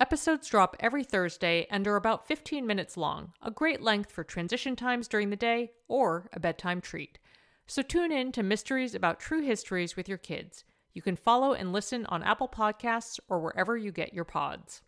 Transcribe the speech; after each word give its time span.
Episodes 0.00 0.48
drop 0.48 0.76
every 0.80 1.04
Thursday 1.04 1.66
and 1.70 1.86
are 1.86 1.96
about 1.96 2.26
15 2.26 2.66
minutes 2.66 2.96
long, 2.96 3.34
a 3.42 3.50
great 3.50 3.82
length 3.82 4.10
for 4.10 4.24
transition 4.24 4.74
times 4.74 5.06
during 5.06 5.28
the 5.28 5.36
day 5.36 5.72
or 5.88 6.30
a 6.32 6.40
bedtime 6.40 6.80
treat. 6.80 7.18
So 7.66 7.82
tune 7.82 8.10
in 8.10 8.32
to 8.32 8.42
Mysteries 8.42 8.94
About 8.94 9.20
True 9.20 9.42
Histories 9.42 9.96
with 9.96 10.08
your 10.08 10.16
kids. 10.16 10.64
You 10.94 11.02
can 11.02 11.16
follow 11.16 11.52
and 11.52 11.70
listen 11.70 12.06
on 12.06 12.22
Apple 12.22 12.48
Podcasts 12.48 13.20
or 13.28 13.40
wherever 13.40 13.76
you 13.76 13.92
get 13.92 14.14
your 14.14 14.24
pods. 14.24 14.80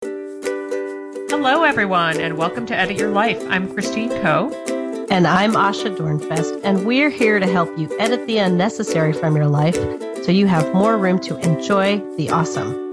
Hello, 0.00 1.64
everyone, 1.64 2.20
and 2.20 2.38
welcome 2.38 2.64
to 2.66 2.76
Edit 2.76 2.96
Your 2.96 3.10
Life. 3.10 3.42
I'm 3.48 3.72
Christine 3.74 4.10
Koh. 4.22 4.52
And 5.10 5.26
I'm 5.26 5.54
Asha 5.54 5.96
Dornfest, 5.96 6.60
and 6.62 6.86
we're 6.86 7.10
here 7.10 7.40
to 7.40 7.46
help 7.48 7.76
you 7.76 7.92
edit 7.98 8.24
the 8.28 8.38
unnecessary 8.38 9.14
from 9.14 9.34
your 9.34 9.48
life 9.48 9.76
so 10.24 10.32
you 10.32 10.46
have 10.46 10.74
more 10.74 10.96
room 10.98 11.18
to 11.20 11.36
enjoy 11.38 11.98
the 12.16 12.30
awesome. 12.30 12.88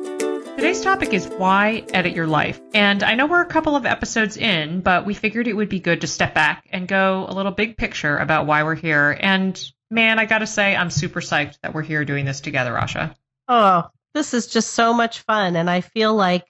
Today's 0.56 0.82
topic 0.82 1.14
is 1.14 1.28
why 1.28 1.86
edit 1.94 2.16
your 2.16 2.28
life. 2.28 2.62
And 2.74 3.04
I 3.04 3.16
know 3.16 3.26
we're 3.26 3.42
a 3.42 3.46
couple 3.46 3.76
of 3.76 3.86
episodes 3.86 4.38
in, 4.38 4.82
but 4.82 5.06
we 5.06 5.14
figured 5.14 5.48
it 5.48 5.54
would 5.54 5.68
be 5.68 5.80
good 5.80 6.02
to 6.02 6.08
step 6.08 6.34
back 6.34 6.66
and 6.72 6.88
go 6.88 7.26
a 7.28 7.34
little 7.34 7.52
big 7.52 7.78
picture 7.78 8.18
about 8.18 8.46
why 8.46 8.64
we're 8.64 8.76
here. 8.76 9.18
And 9.20 9.62
man, 9.92 10.18
I 10.18 10.26
got 10.26 10.40
to 10.40 10.48
say, 10.48 10.76
I'm 10.76 10.90
super 10.90 11.20
psyched 11.20 11.60
that 11.62 11.74
we're 11.74 11.82
here 11.82 12.06
doing 12.06 12.26
this 12.26 12.40
together, 12.40 12.72
Asha. 12.74 13.14
Oh, 13.48 13.90
this 14.14 14.34
is 14.34 14.48
just 14.48 14.72
so 14.72 14.94
much 14.94 15.20
fun. 15.22 15.56
And 15.56 15.70
I 15.70 15.82
feel 15.82 16.14
like 16.14 16.46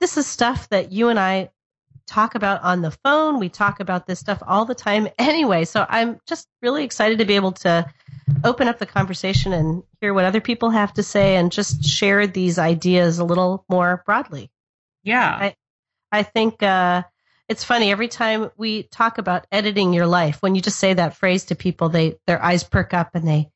this 0.00 0.16
is 0.16 0.26
stuff 0.26 0.68
that 0.70 0.92
you 0.92 1.10
and 1.10 1.18
I 1.18 1.50
talk 2.12 2.34
about 2.34 2.62
on 2.62 2.82
the 2.82 2.90
phone. 2.90 3.38
We 3.38 3.48
talk 3.48 3.80
about 3.80 4.06
this 4.06 4.20
stuff 4.20 4.42
all 4.46 4.64
the 4.64 4.74
time 4.74 5.08
anyway. 5.18 5.64
So 5.64 5.84
I'm 5.88 6.20
just 6.26 6.46
really 6.60 6.84
excited 6.84 7.18
to 7.18 7.24
be 7.24 7.36
able 7.36 7.52
to 7.52 7.90
open 8.44 8.68
up 8.68 8.78
the 8.78 8.86
conversation 8.86 9.52
and 9.52 9.82
hear 10.00 10.12
what 10.12 10.24
other 10.24 10.40
people 10.40 10.70
have 10.70 10.92
to 10.94 11.02
say 11.02 11.36
and 11.36 11.50
just 11.50 11.84
share 11.84 12.26
these 12.26 12.58
ideas 12.58 13.18
a 13.18 13.24
little 13.24 13.64
more 13.68 14.02
broadly. 14.04 14.50
Yeah. 15.02 15.26
I, 15.28 15.56
I 16.10 16.22
think 16.22 16.62
uh, 16.62 17.02
it's 17.48 17.64
funny 17.64 17.90
every 17.90 18.08
time 18.08 18.50
we 18.56 18.84
talk 18.84 19.18
about 19.18 19.46
editing 19.50 19.92
your 19.92 20.06
life, 20.06 20.38
when 20.40 20.54
you 20.54 20.60
just 20.60 20.78
say 20.78 20.94
that 20.94 21.16
phrase 21.16 21.46
to 21.46 21.54
people, 21.54 21.88
they 21.88 22.16
their 22.26 22.42
eyes 22.42 22.64
perk 22.64 22.94
up 22.94 23.14
and 23.14 23.26
they 23.26 23.50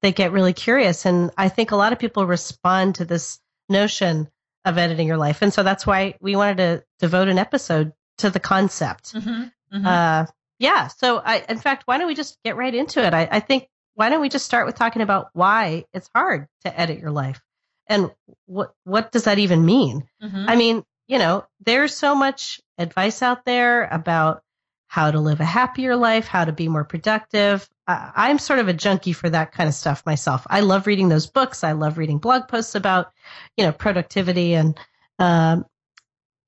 they 0.00 0.12
get 0.12 0.32
really 0.32 0.52
curious. 0.52 1.06
And 1.06 1.30
I 1.36 1.48
think 1.48 1.70
a 1.70 1.76
lot 1.76 1.92
of 1.92 1.98
people 1.98 2.26
respond 2.26 2.96
to 2.96 3.04
this 3.04 3.38
notion 3.68 4.28
of 4.64 4.78
editing 4.78 5.06
your 5.06 5.16
life. 5.16 5.42
And 5.42 5.52
so 5.52 5.62
that's 5.62 5.86
why 5.86 6.14
we 6.20 6.36
wanted 6.36 6.56
to 6.58 6.84
devote 6.98 7.28
an 7.28 7.38
episode 7.38 7.92
to 8.18 8.30
the 8.30 8.40
concept. 8.40 9.14
Mm-hmm, 9.14 9.76
mm-hmm. 9.76 9.86
Uh, 9.86 10.26
yeah. 10.58 10.88
So 10.88 11.18
I, 11.18 11.44
in 11.48 11.58
fact, 11.58 11.84
why 11.86 11.98
don't 11.98 12.06
we 12.08 12.14
just 12.14 12.38
get 12.44 12.56
right 12.56 12.74
into 12.74 13.04
it? 13.04 13.14
I, 13.14 13.28
I 13.30 13.40
think 13.40 13.68
why 13.94 14.10
don't 14.10 14.20
we 14.20 14.28
just 14.28 14.46
start 14.46 14.66
with 14.66 14.76
talking 14.76 15.02
about 15.02 15.30
why 15.32 15.84
it's 15.92 16.10
hard 16.14 16.46
to 16.64 16.80
edit 16.80 17.00
your 17.00 17.10
life 17.10 17.40
and 17.88 18.10
what 18.46 18.72
what 18.84 19.10
does 19.10 19.24
that 19.24 19.38
even 19.38 19.64
mean? 19.64 20.06
Mm-hmm. 20.22 20.44
I 20.48 20.56
mean, 20.56 20.84
you 21.06 21.18
know, 21.18 21.46
there's 21.64 21.94
so 21.96 22.14
much 22.14 22.60
advice 22.76 23.22
out 23.22 23.44
there 23.44 23.86
about 23.86 24.42
how 24.86 25.10
to 25.10 25.20
live 25.20 25.40
a 25.40 25.44
happier 25.44 25.96
life, 25.96 26.26
how 26.26 26.44
to 26.44 26.52
be 26.52 26.68
more 26.68 26.84
productive. 26.84 27.68
I'm 27.86 28.38
sort 28.38 28.58
of 28.58 28.68
a 28.68 28.72
junkie 28.72 29.12
for 29.12 29.28
that 29.30 29.52
kind 29.52 29.68
of 29.68 29.74
stuff 29.74 30.04
myself. 30.04 30.46
I 30.48 30.60
love 30.60 30.86
reading 30.86 31.08
those 31.08 31.26
books. 31.26 31.64
I 31.64 31.72
love 31.72 31.98
reading 31.98 32.18
blog 32.18 32.48
posts 32.48 32.74
about, 32.74 33.12
you 33.56 33.64
know, 33.64 33.72
productivity 33.72 34.54
and 34.54 34.78
um, 35.18 35.66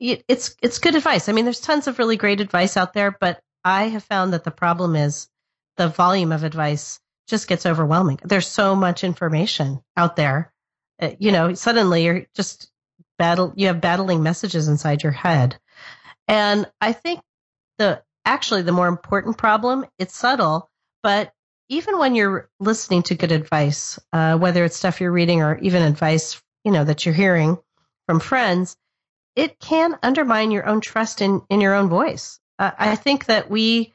it's 0.00 0.56
it's 0.62 0.78
good 0.78 0.94
advice. 0.94 1.28
I 1.28 1.32
mean, 1.32 1.44
there's 1.44 1.60
tons 1.60 1.86
of 1.86 1.98
really 1.98 2.16
great 2.16 2.40
advice 2.40 2.76
out 2.76 2.94
there, 2.94 3.16
but 3.20 3.40
I 3.64 3.84
have 3.84 4.04
found 4.04 4.32
that 4.32 4.44
the 4.44 4.50
problem 4.50 4.96
is 4.96 5.28
the 5.76 5.88
volume 5.88 6.32
of 6.32 6.42
advice 6.42 7.00
just 7.28 7.46
gets 7.46 7.66
overwhelming. 7.66 8.18
There's 8.24 8.48
so 8.48 8.74
much 8.74 9.04
information 9.04 9.82
out 9.96 10.16
there. 10.16 10.52
Uh, 11.00 11.10
you 11.18 11.32
know, 11.32 11.54
suddenly 11.54 12.04
you're 12.04 12.26
just 12.34 12.70
battle 13.18 13.52
you 13.56 13.66
have 13.66 13.80
battling 13.80 14.22
messages 14.22 14.68
inside 14.68 15.02
your 15.02 15.12
head. 15.12 15.58
And 16.26 16.66
I 16.80 16.92
think 16.92 17.20
the 17.78 18.02
actually 18.24 18.62
the 18.62 18.72
more 18.72 18.88
important 18.88 19.36
problem, 19.36 19.84
it's 19.98 20.16
subtle, 20.16 20.70
but 21.02 21.32
even 21.68 21.98
when 21.98 22.14
you're 22.14 22.48
listening 22.58 23.02
to 23.04 23.14
good 23.14 23.32
advice, 23.32 23.98
uh, 24.12 24.36
whether 24.36 24.64
it's 24.64 24.76
stuff 24.76 25.00
you're 25.00 25.12
reading 25.12 25.40
or 25.40 25.56
even 25.58 25.82
advice, 25.82 26.42
you 26.64 26.72
know, 26.72 26.84
that 26.84 27.06
you're 27.06 27.14
hearing 27.14 27.58
from 28.06 28.18
friends, 28.18 28.76
it 29.36 29.58
can 29.58 29.98
undermine 30.02 30.50
your 30.50 30.66
own 30.66 30.80
trust 30.80 31.20
in, 31.20 31.42
in 31.48 31.60
your 31.60 31.74
own 31.74 31.88
voice. 31.88 32.38
Uh, 32.58 32.70
I 32.78 32.96
think 32.96 33.26
that 33.26 33.50
we, 33.50 33.92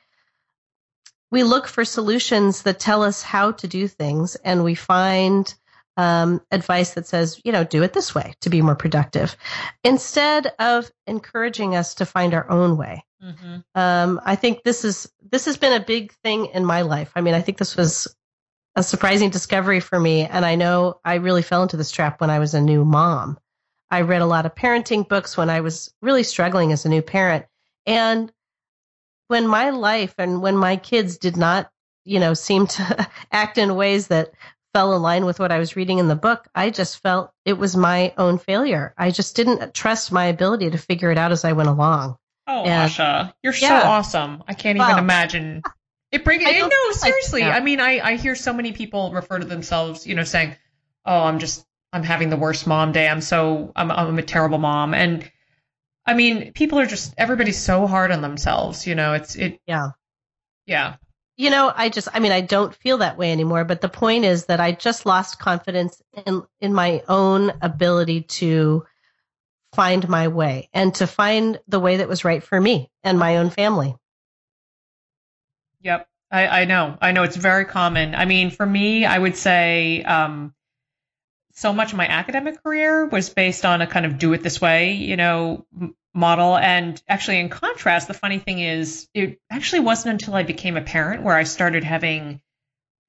we 1.32 1.44
look 1.44 1.68
for 1.68 1.86
solutions 1.86 2.64
that 2.64 2.80
tell 2.80 3.04
us 3.04 3.22
how 3.22 3.52
to 3.52 3.68
do 3.68 3.88
things 3.88 4.36
and 4.36 4.64
we 4.64 4.76
find 4.76 5.54
um, 5.98 6.42
advice 6.52 6.94
that 6.96 7.08
says, 7.08 7.40
you 7.44 7.52
know, 7.52 7.64
do 7.64 7.84
it 7.84 7.94
this 7.94 8.14
way 8.14 8.34
to 8.42 8.50
be 8.50 8.62
more 8.62 8.76
productive, 8.76 9.36
instead 9.84 10.54
of 10.60 10.92
encouraging 11.08 11.76
us 11.76 11.96
to 11.96 12.06
find 12.06 12.34
our 12.34 12.50
own 12.50 12.78
way. 12.78 13.06
Mm-hmm. 13.24 13.58
Um, 13.76 14.22
I 14.24 14.36
think 14.36 14.64
this 14.64 14.84
is 14.84 15.10
this 15.32 15.46
has 15.46 15.58
been 15.58 15.74
a 15.74 15.84
big 15.84 16.12
thing 16.24 16.48
in 16.48 16.66
my 16.66 16.82
life. 16.82 17.12
I 17.16 17.22
mean, 17.22 17.34
I 17.34 17.42
think 17.42 17.58
this 17.58 17.78
was 17.78 18.14
a 18.76 18.84
surprising 18.84 19.30
discovery 19.30 19.80
for 19.80 20.00
me, 20.00 20.26
and 20.26 20.46
I 20.46 20.56
know 20.56 21.00
I 21.04 21.16
really 21.16 21.42
fell 21.42 21.64
into 21.64 21.78
this 21.78 21.92
trap 21.92 22.20
when 22.20 22.30
I 22.30 22.40
was 22.40 22.54
a 22.54 22.62
new 22.62 22.84
mom. 22.84 23.38
I 23.96 24.02
read 24.02 24.22
a 24.22 24.26
lot 24.26 24.46
of 24.46 24.56
parenting 24.56 25.08
books 25.08 25.38
when 25.38 25.50
I 25.50 25.62
was 25.62 25.94
really 26.02 26.24
struggling 26.24 26.74
as 26.74 26.84
a 26.84 26.90
new 26.90 27.02
parent, 27.02 27.46
and 27.86 28.30
when 29.30 29.48
my 29.48 29.70
life 29.70 30.14
and 30.18 30.42
when 30.42 30.58
my 30.58 30.76
kids 30.76 31.18
did 31.18 31.38
not, 31.38 31.72
you 32.04 32.20
know, 32.20 32.34
seem 32.34 32.68
to 32.68 33.08
act 33.32 33.58
in 33.58 33.78
ways 33.78 34.08
that 34.08 34.32
fell 34.74 34.94
in 34.94 35.02
line 35.02 35.24
with 35.24 35.40
what 35.40 35.54
I 35.54 35.60
was 35.60 35.78
reading 35.78 36.00
in 36.00 36.10
the 36.10 36.16
book, 36.18 36.46
I 36.54 36.72
just 36.72 37.02
felt 37.02 37.32
it 37.46 37.58
was 37.58 37.78
my 37.78 38.14
own 38.18 38.38
failure. 38.38 38.94
I 38.98 39.12
just 39.12 39.34
didn't 39.34 39.74
trust 39.74 40.12
my 40.12 40.26
ability 40.26 40.72
to 40.72 40.78
figure 40.78 41.10
it 41.10 41.18
out 41.18 41.32
as 41.32 41.46
I 41.46 41.54
went 41.54 41.70
along. 41.70 42.18
Oh, 42.48 42.66
and, 42.66 42.92
Asha, 42.92 43.34
you're 43.44 43.54
yeah. 43.54 43.80
so 43.80 43.88
awesome. 43.88 44.44
I 44.46 44.56
can't 44.56 44.78
well, 44.78 44.90
even 44.90 45.02
imagine. 45.02 45.64
It 46.12 46.26
brings 46.26 46.44
it. 46.46 46.60
No, 46.60 46.92
seriously. 46.92 47.44
Like, 47.44 47.52
yeah. 47.52 47.56
I 47.56 47.62
mean, 47.62 47.80
I, 47.80 48.02
I 48.02 48.16
hear 48.18 48.36
so 48.36 48.52
many 48.52 48.74
people 48.74 49.14
refer 49.14 49.40
to 49.40 49.46
themselves, 49.46 50.06
you 50.06 50.16
know, 50.16 50.26
saying, 50.26 50.58
"Oh, 51.06 51.24
I'm 51.24 51.40
just 51.40 51.66
I'm 51.96 52.04
having 52.04 52.30
the 52.30 52.38
worst 52.38 52.68
mom 52.68 52.92
day. 52.92 53.08
I'm 53.08 53.22
so 53.22 53.72
I'm 53.76 53.92
I'm 53.92 54.20
a 54.20 54.24
terrible 54.24 54.58
mom." 54.58 54.94
And 54.94 55.30
I 56.06 56.14
mean, 56.14 56.54
people 56.54 56.80
are 56.80 56.86
just 56.86 57.14
everybody's 57.18 57.58
so 57.58 57.88
hard 57.88 58.12
on 58.12 58.22
themselves. 58.22 58.86
You 58.86 58.96
know, 58.96 59.14
it's 59.14 59.36
it. 59.36 59.60
Yeah. 59.66 59.92
Yeah 60.66 60.96
you 61.38 61.50
know, 61.50 61.72
I 61.76 61.90
just, 61.90 62.08
I 62.14 62.20
mean, 62.20 62.32
I 62.32 62.42
don't 62.42 62.74
feel 62.74 63.00
that 63.00 63.18
way 63.18 63.32
anymore. 63.32 63.66
But 63.66 63.82
the 63.82 63.90
point 63.90 64.26
is 64.26 64.46
that 64.46 64.60
I 64.60 64.72
just 64.72 65.06
lost 65.06 65.40
confidence 65.40 66.02
in 66.26 66.44
in 66.60 66.74
my 66.74 67.04
own 67.08 67.52
ability 67.62 68.22
to 68.22 68.86
find 69.74 70.08
my 70.08 70.30
way 70.30 70.70
and 70.74 70.96
to 70.96 71.08
find 71.08 71.60
the 71.68 71.80
way 71.80 71.98
that 71.98 72.08
was 72.08 72.24
right 72.24 72.42
for 72.42 72.60
me 72.60 72.90
and 73.04 73.20
my 73.20 73.38
own 73.38 73.50
family. 73.50 73.96
Yep, 75.82 76.08
I, 76.32 76.48
I 76.62 76.66
know. 76.66 76.98
I 77.02 77.12
know 77.12 77.24
it's 77.24 77.36
very 77.36 77.66
common. 77.66 78.16
I 78.16 78.26
mean, 78.26 78.50
for 78.50 78.66
me, 78.66 79.06
I 79.06 79.18
would 79.18 79.36
say 79.36 80.04
um, 80.04 80.54
so 81.56 81.72
much 81.72 81.92
of 81.92 81.98
my 81.98 82.08
academic 82.08 82.62
career 82.62 83.06
was 83.06 83.30
based 83.30 83.66
on 83.66 83.82
a 83.82 83.88
kind 83.88 84.06
of 84.06 84.18
do 84.18 84.34
it 84.34 84.44
this 84.44 84.60
way, 84.60 84.94
you 84.94 85.16
know, 85.16 85.66
model. 86.14 86.58
And 86.58 87.02
actually, 87.08 87.40
in 87.40 87.50
contrast, 87.50 88.08
the 88.08 88.14
funny 88.14 88.40
thing 88.40 88.60
is, 88.60 89.08
it 89.14 89.40
actually 89.50 89.80
wasn't 89.80 90.14
until 90.14 90.36
I 90.36 90.44
became 90.44 90.76
a 90.76 90.82
parent 90.82 91.24
where 91.24 91.36
I 91.36 91.44
started 91.44 91.86
having 91.86 92.42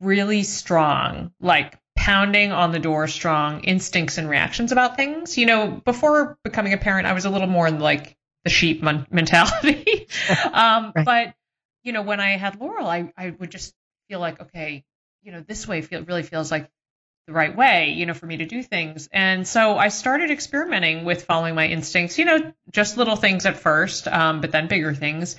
really 0.00 0.44
strong, 0.44 1.32
like 1.40 1.76
pounding 1.96 2.52
on 2.52 2.70
the 2.70 2.78
door, 2.78 3.08
strong 3.08 3.64
instincts 3.64 4.16
and 4.16 4.28
reactions 4.28 4.70
about 4.70 4.96
things. 4.96 5.36
You 5.36 5.46
know, 5.46 5.82
before 5.84 6.38
becoming 6.44 6.72
a 6.72 6.78
parent, 6.78 7.08
I 7.08 7.14
was 7.14 7.24
a 7.24 7.30
little 7.30 7.48
more 7.48 7.66
in 7.66 7.80
like 7.80 8.16
the 8.44 8.50
sheep 8.50 8.80
mentality. 9.10 10.06
um, 10.52 10.92
right. 10.94 11.04
But 11.04 11.34
you 11.82 11.92
know, 11.92 12.02
when 12.02 12.20
I 12.20 12.36
had 12.36 12.60
Laurel, 12.60 12.86
I, 12.86 13.12
I 13.16 13.30
would 13.30 13.50
just 13.50 13.74
feel 14.08 14.20
like, 14.20 14.40
okay, 14.40 14.84
you 15.22 15.32
know, 15.32 15.40
this 15.40 15.66
way 15.66 15.82
feel 15.82 16.02
really 16.02 16.22
feels 16.22 16.50
like 16.50 16.70
the 17.26 17.32
right 17.32 17.56
way, 17.56 17.90
you 17.90 18.06
know, 18.06 18.14
for 18.14 18.26
me 18.26 18.36
to 18.38 18.46
do 18.46 18.62
things. 18.62 19.08
And 19.12 19.46
so 19.46 19.76
I 19.76 19.88
started 19.88 20.30
experimenting 20.30 21.04
with 21.04 21.24
following 21.24 21.54
my 21.54 21.66
instincts, 21.66 22.18
you 22.18 22.24
know, 22.24 22.52
just 22.70 22.96
little 22.96 23.16
things 23.16 23.46
at 23.46 23.56
first, 23.56 24.06
um, 24.06 24.40
but 24.40 24.52
then 24.52 24.68
bigger 24.68 24.94
things. 24.94 25.36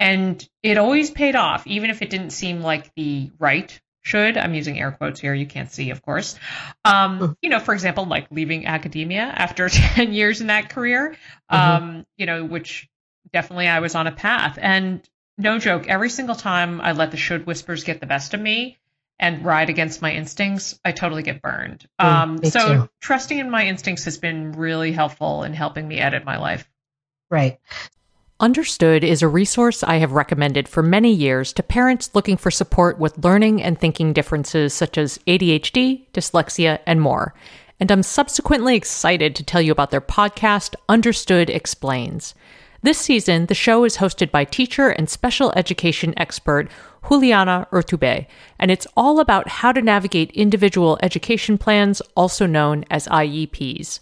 And 0.00 0.46
it 0.62 0.78
always 0.78 1.10
paid 1.10 1.36
off, 1.36 1.66
even 1.66 1.90
if 1.90 2.02
it 2.02 2.10
didn't 2.10 2.30
seem 2.30 2.62
like 2.62 2.92
the 2.96 3.30
right 3.38 3.80
should. 4.02 4.36
I'm 4.36 4.54
using 4.54 4.78
air 4.80 4.90
quotes 4.90 5.20
here. 5.20 5.34
You 5.34 5.46
can't 5.46 5.70
see, 5.70 5.90
of 5.90 6.02
course. 6.02 6.36
Um, 6.84 7.36
you 7.42 7.50
know, 7.50 7.60
for 7.60 7.74
example, 7.74 8.06
like 8.06 8.26
leaving 8.30 8.66
academia 8.66 9.22
after 9.22 9.68
10 9.68 10.12
years 10.12 10.40
in 10.40 10.48
that 10.48 10.70
career, 10.70 11.16
mm-hmm. 11.52 11.84
um, 11.84 12.06
you 12.16 12.26
know, 12.26 12.44
which 12.44 12.88
definitely 13.32 13.68
I 13.68 13.80
was 13.80 13.94
on 13.94 14.06
a 14.06 14.12
path. 14.12 14.58
And 14.60 15.08
no 15.38 15.58
joke, 15.58 15.88
every 15.88 16.10
single 16.10 16.34
time 16.34 16.80
I 16.80 16.92
let 16.92 17.12
the 17.12 17.16
should 17.16 17.46
whispers 17.46 17.84
get 17.84 18.00
the 18.00 18.06
best 18.06 18.34
of 18.34 18.40
me, 18.40 18.78
and 19.20 19.44
ride 19.44 19.68
against 19.68 20.02
my 20.02 20.12
instincts, 20.12 20.80
I 20.84 20.92
totally 20.92 21.22
get 21.22 21.42
burned. 21.42 21.86
Mm, 22.00 22.04
um, 22.04 22.44
so 22.44 22.68
too. 22.68 22.88
trusting 23.00 23.38
in 23.38 23.50
my 23.50 23.66
instincts 23.66 24.04
has 24.06 24.18
been 24.18 24.52
really 24.52 24.90
helpful 24.90 25.44
in 25.44 25.52
helping 25.52 25.86
me 25.86 25.98
edit 25.98 26.24
my 26.24 26.38
life. 26.38 26.68
Right. 27.30 27.60
Understood 28.40 29.04
is 29.04 29.20
a 29.20 29.28
resource 29.28 29.82
I 29.82 29.96
have 29.96 30.12
recommended 30.12 30.66
for 30.66 30.82
many 30.82 31.12
years 31.12 31.52
to 31.52 31.62
parents 31.62 32.14
looking 32.14 32.38
for 32.38 32.50
support 32.50 32.98
with 32.98 33.22
learning 33.22 33.62
and 33.62 33.78
thinking 33.78 34.14
differences 34.14 34.72
such 34.72 34.96
as 34.96 35.18
ADHD, 35.26 36.06
dyslexia, 36.14 36.78
and 36.86 37.02
more. 37.02 37.34
And 37.78 37.92
I'm 37.92 38.02
subsequently 38.02 38.74
excited 38.74 39.36
to 39.36 39.44
tell 39.44 39.60
you 39.60 39.70
about 39.70 39.90
their 39.90 40.00
podcast, 40.00 40.74
Understood 40.88 41.50
Explains. 41.50 42.34
This 42.82 42.96
season, 42.96 43.44
the 43.46 43.54
show 43.54 43.84
is 43.84 43.98
hosted 43.98 44.30
by 44.30 44.44
teacher 44.44 44.88
and 44.88 45.10
special 45.10 45.52
education 45.54 46.14
expert 46.16 46.70
Juliana 47.08 47.66
Urtubey, 47.72 48.26
and 48.58 48.70
it's 48.70 48.86
all 48.96 49.20
about 49.20 49.48
how 49.48 49.72
to 49.72 49.82
navigate 49.82 50.30
individual 50.32 50.98
education 51.02 51.58
plans, 51.58 52.00
also 52.14 52.46
known 52.46 52.84
as 52.90 53.08
IEPs. 53.08 54.00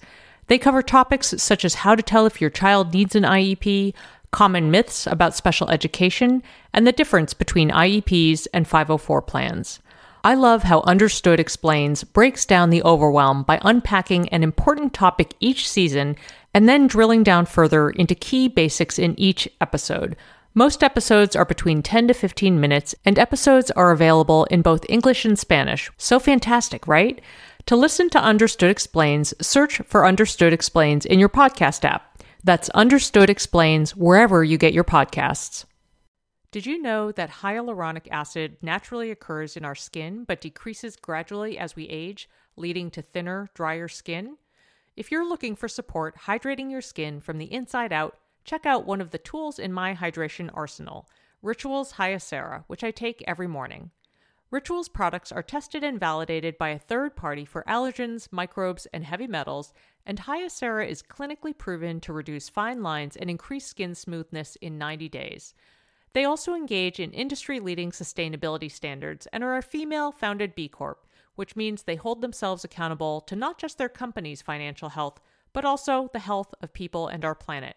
They 0.49 0.59
cover 0.59 0.83
topics 0.83 1.35
such 1.39 1.65
as 1.65 1.75
how 1.75 1.95
to 1.95 2.03
tell 2.03 2.27
if 2.27 2.41
your 2.41 2.51
child 2.51 2.93
needs 2.93 3.15
an 3.15 3.23
IEP, 3.23 3.95
common 4.31 4.71
myths 4.71 5.07
about 5.07 5.35
special 5.35 5.71
education, 5.71 6.43
and 6.73 6.87
the 6.87 6.93
difference 6.93 7.35
between 7.35 7.71
IEPs 7.71 8.47
and 8.53 8.67
504 8.67 9.23
plans. 9.23 9.81
I 10.25 10.35
love 10.35 10.65
how 10.65 10.81
Understood 10.81 11.39
Explains 11.39 12.03
breaks 12.03 12.45
down 12.45 12.71
the 12.71 12.83
overwhelm 12.83 13.45
by 13.45 13.61
unpacking 13.63 14.29
an 14.31 14.43
important 14.43 14.93
topic 14.93 15.35
each 15.41 15.69
season 15.69 16.17
and 16.53 16.69
then 16.69 16.87
drilling 16.87 17.23
down 17.23 17.47
further 17.47 17.91
into 17.91 18.15
key 18.15 18.49
basics 18.49 18.99
in 18.99 19.19
each 19.19 19.49
episode. 19.61 20.17
Most 20.55 20.83
episodes 20.83 21.37
are 21.37 21.45
between 21.45 21.83
10 21.83 22.09
to 22.09 22.15
15 22.15 22.59
minutes, 22.59 22.95
and 23.05 23.19
episodes 23.19 23.71
are 23.73 23.91
available 23.91 24.45
in 24.45 24.63
both 24.63 24.89
English 24.89 25.25
and 25.25 25.39
Spanish. 25.39 25.91
So 25.99 26.19
fantastic, 26.19 26.87
right? 26.89 27.21
To 27.67 27.77
listen 27.77 28.09
to 28.11 28.19
Understood 28.19 28.71
Explains, 28.71 29.35
search 29.47 29.79
for 29.87 30.07
Understood 30.07 30.55
Explains 30.55 31.05
in 31.05 31.19
your 31.19 31.29
podcast 31.29 31.85
app. 31.85 32.23
That's 32.43 32.71
Understood 32.71 33.29
Explains 33.29 33.95
wherever 33.95 34.43
you 34.43 34.57
get 34.57 34.73
your 34.73 34.85
podcasts. 34.85 35.67
Did 36.51 36.65
you 36.65 36.81
know 36.81 37.13
that 37.13 37.31
hyaluronic 37.31 38.09
acid 38.11 38.57
naturally 38.63 39.11
occurs 39.11 39.55
in 39.55 39.67
our 39.67 39.75
skin 39.75 40.25
but 40.25 40.41
decreases 40.41 40.97
gradually 40.97 41.59
as 41.59 41.77
we 41.77 41.85
age, 41.89 42.27
leading 42.57 42.91
to 42.93 43.03
thinner, 43.03 43.51
drier 43.53 43.87
skin? 43.87 44.39
If 44.97 45.13
you're 45.13 45.29
looking 45.29 45.55
for 45.55 45.69
support 45.69 46.17
hydrating 46.25 46.71
your 46.71 46.81
skin 46.81 47.21
from 47.21 47.37
the 47.37 47.53
inside 47.53 47.93
out, 47.93 48.17
check 48.49 48.65
out 48.65 48.87
one 48.87 49.03
of 49.03 49.11
the 49.11 49.19
tools 49.19 49.59
in 49.59 49.71
my 49.71 49.95
hydration 49.95 50.49
arsenal, 50.55 51.07
Rituals 51.43 51.93
Hyacera, 51.93 52.65
which 52.67 52.83
I 52.83 52.91
take 52.91 53.23
every 53.27 53.47
morning. 53.47 53.91
Rituals 54.51 54.89
products 54.89 55.31
are 55.31 55.43
tested 55.43 55.85
and 55.85 56.01
validated 56.01 56.57
by 56.57 56.71
a 56.71 56.79
third 56.79 57.15
party 57.15 57.45
for 57.45 57.63
allergens, 57.69 58.33
microbes, 58.33 58.87
and 58.87 59.05
heavy 59.05 59.27
metals, 59.27 59.75
and 60.07 60.21
Hyacera 60.21 60.89
is 60.89 61.03
clinically 61.03 61.57
proven 61.57 62.01
to 62.01 62.15
reduce 62.15 62.49
fine 62.49 62.83
lines 62.83 63.17
and 63.17 63.29
increase 63.29 63.67
skin 63.67 63.95
smoothness 63.95 64.57
in 64.63 64.79
90 64.79 65.11
days. 65.11 65.53
They 66.15 66.25
also 66.25 66.55
engage 66.55 66.99
in 66.99 67.13
industry 67.13 67.61
leading 67.61 67.91
sustainability 67.91 68.73
standards 68.73 69.27
and 69.31 69.45
are 69.45 69.59
a 69.59 69.63
female 69.63 70.11
founded 70.11 70.55
B 70.55 70.71
Corp, 70.71 71.07
which 71.35 71.55
means 71.55 71.83
they 71.83 71.97
hold 71.97 72.23
themselves 72.23 72.65
accountable 72.65 73.21
to 73.21 73.37
not 73.37 73.59
just 73.59 73.77
their 73.77 73.91
company's 73.91 74.41
financial 74.41 74.89
health, 74.89 75.21
but 75.53 75.67
also 75.67 76.09
the 76.15 76.19
health 76.19 76.55
of 76.63 76.73
people 76.73 77.09
and 77.09 77.27
our 77.27 77.35
planet. 77.35 77.77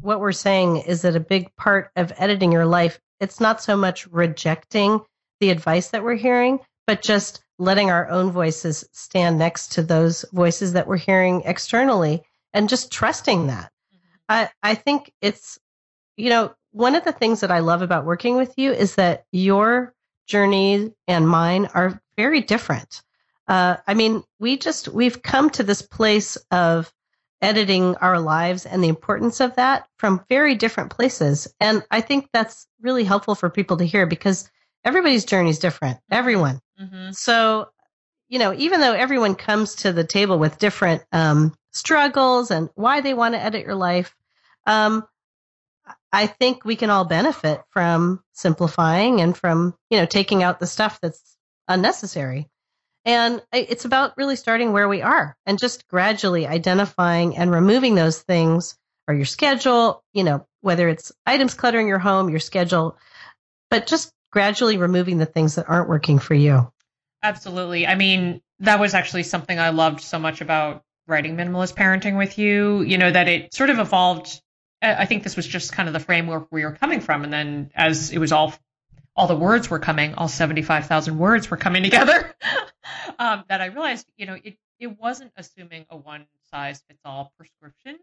what 0.00 0.20
we're 0.20 0.32
saying 0.32 0.78
is 0.78 1.02
that 1.02 1.16
a 1.16 1.20
big 1.20 1.54
part 1.56 1.90
of 1.96 2.12
editing 2.16 2.52
your 2.52 2.66
life, 2.66 3.00
it's 3.20 3.40
not 3.40 3.62
so 3.62 3.76
much 3.76 4.06
rejecting 4.08 5.00
the 5.40 5.50
advice 5.50 5.88
that 5.90 6.02
we're 6.02 6.14
hearing, 6.14 6.60
but 6.86 7.02
just 7.02 7.42
letting 7.58 7.90
our 7.90 8.08
own 8.08 8.30
voices 8.32 8.84
stand 8.92 9.38
next 9.38 9.72
to 9.72 9.82
those 9.82 10.24
voices 10.32 10.72
that 10.72 10.86
we're 10.86 10.96
hearing 10.96 11.42
externally 11.44 12.22
and 12.52 12.68
just 12.68 12.90
trusting 12.90 13.46
that. 13.46 13.70
I, 14.28 14.50
I 14.62 14.74
think 14.74 15.12
it's, 15.20 15.58
you 16.16 16.30
know, 16.30 16.54
one 16.72 16.94
of 16.94 17.04
the 17.04 17.12
things 17.12 17.40
that 17.40 17.50
I 17.50 17.60
love 17.60 17.82
about 17.82 18.04
working 18.04 18.36
with 18.36 18.54
you 18.56 18.72
is 18.72 18.96
that 18.96 19.24
your 19.30 19.94
journey 20.26 20.92
and 21.06 21.28
mine 21.28 21.66
are 21.74 22.00
very 22.16 22.40
different. 22.40 23.02
Uh, 23.46 23.76
I 23.86 23.94
mean, 23.94 24.24
we 24.38 24.56
just, 24.56 24.88
we've 24.88 25.22
come 25.22 25.50
to 25.50 25.62
this 25.62 25.82
place 25.82 26.36
of 26.50 26.92
editing 27.44 27.96
our 27.96 28.18
lives 28.18 28.66
and 28.66 28.82
the 28.82 28.88
importance 28.88 29.40
of 29.40 29.56
that 29.56 29.86
from 29.98 30.24
very 30.28 30.54
different 30.54 30.90
places. 30.90 31.52
And 31.60 31.82
I 31.90 32.00
think 32.00 32.28
that's 32.32 32.66
really 32.80 33.04
helpful 33.04 33.34
for 33.34 33.50
people 33.50 33.76
to 33.78 33.84
hear 33.84 34.06
because 34.06 34.50
everybody's 34.84 35.24
journey 35.24 35.50
is 35.50 35.58
different, 35.58 35.98
mm-hmm. 35.98 36.14
everyone. 36.14 36.60
Mm-hmm. 36.80 37.12
So, 37.12 37.68
you 38.28 38.38
know, 38.38 38.54
even 38.54 38.80
though 38.80 38.92
everyone 38.92 39.34
comes 39.34 39.76
to 39.76 39.92
the 39.92 40.04
table 40.04 40.38
with 40.38 40.58
different 40.58 41.02
um, 41.12 41.54
struggles 41.74 42.50
and 42.50 42.70
why 42.74 43.00
they 43.00 43.12
want 43.14 43.34
to 43.34 43.42
edit 43.42 43.66
your 43.66 43.74
life. 43.74 44.14
Um, 44.66 45.04
I 46.12 46.28
think 46.28 46.64
we 46.64 46.76
can 46.76 46.90
all 46.90 47.04
benefit 47.04 47.60
from 47.70 48.22
simplifying 48.32 49.20
and 49.20 49.36
from, 49.36 49.74
you 49.90 49.98
know, 49.98 50.06
taking 50.06 50.42
out 50.42 50.60
the 50.60 50.66
stuff 50.66 51.00
that's 51.02 51.36
unnecessary. 51.68 52.48
And 53.04 53.42
it's 53.52 53.84
about 53.84 54.16
really 54.16 54.36
starting 54.36 54.72
where 54.72 54.88
we 54.88 55.02
are 55.02 55.36
and 55.44 55.58
just 55.58 55.86
gradually 55.88 56.46
identifying 56.46 57.36
and 57.36 57.50
removing 57.50 57.94
those 57.94 58.20
things 58.22 58.76
or 59.06 59.14
your 59.14 59.26
schedule, 59.26 60.02
you 60.14 60.24
know, 60.24 60.46
whether 60.62 60.88
it's 60.88 61.12
items 61.26 61.54
cluttering 61.54 61.88
your 61.88 61.98
home, 61.98 62.30
your 62.30 62.40
schedule, 62.40 62.96
but 63.70 63.86
just 63.86 64.12
gradually 64.32 64.78
removing 64.78 65.18
the 65.18 65.26
things 65.26 65.56
that 65.56 65.68
aren't 65.68 65.88
working 65.88 66.18
for 66.18 66.34
you. 66.34 66.72
Absolutely. 67.22 67.86
I 67.86 67.94
mean, 67.94 68.40
that 68.60 68.80
was 68.80 68.94
actually 68.94 69.22
something 69.24 69.58
I 69.58 69.70
loved 69.70 70.00
so 70.00 70.18
much 70.18 70.40
about 70.40 70.82
writing 71.06 71.36
minimalist 71.36 71.74
parenting 71.74 72.16
with 72.16 72.38
you, 72.38 72.82
you 72.82 72.98
know, 72.98 73.10
that 73.10 73.28
it 73.28 73.54
sort 73.54 73.70
of 73.70 73.78
evolved. 73.78 74.40
Uh, 74.80 74.94
I 74.98 75.06
think 75.06 75.22
this 75.22 75.36
was 75.36 75.46
just 75.46 75.72
kind 75.72 75.88
of 75.88 75.92
the 75.92 76.00
framework 76.00 76.48
we 76.50 76.64
were 76.64 76.72
coming 76.72 77.00
from. 77.00 77.24
And 77.24 77.32
then 77.32 77.70
as 77.74 78.10
it 78.10 78.18
was 78.18 78.32
all, 78.32 78.54
all 79.14 79.26
the 79.26 79.36
words 79.36 79.68
were 79.68 79.78
coming, 79.78 80.14
all 80.14 80.28
75,000 80.28 81.18
words 81.18 81.50
were 81.50 81.56
coming 81.56 81.82
together, 81.84 82.34
um, 83.18 83.44
that 83.48 83.60
I 83.60 83.66
realized, 83.66 84.10
you 84.16 84.26
know, 84.26 84.36
it, 84.42 84.56
it 84.78 84.98
wasn't 84.98 85.32
assuming 85.36 85.86
a 85.90 85.96
one 85.96 86.26
size 86.50 86.82
fits 86.88 87.00
all 87.04 87.32
prescription. 87.36 87.98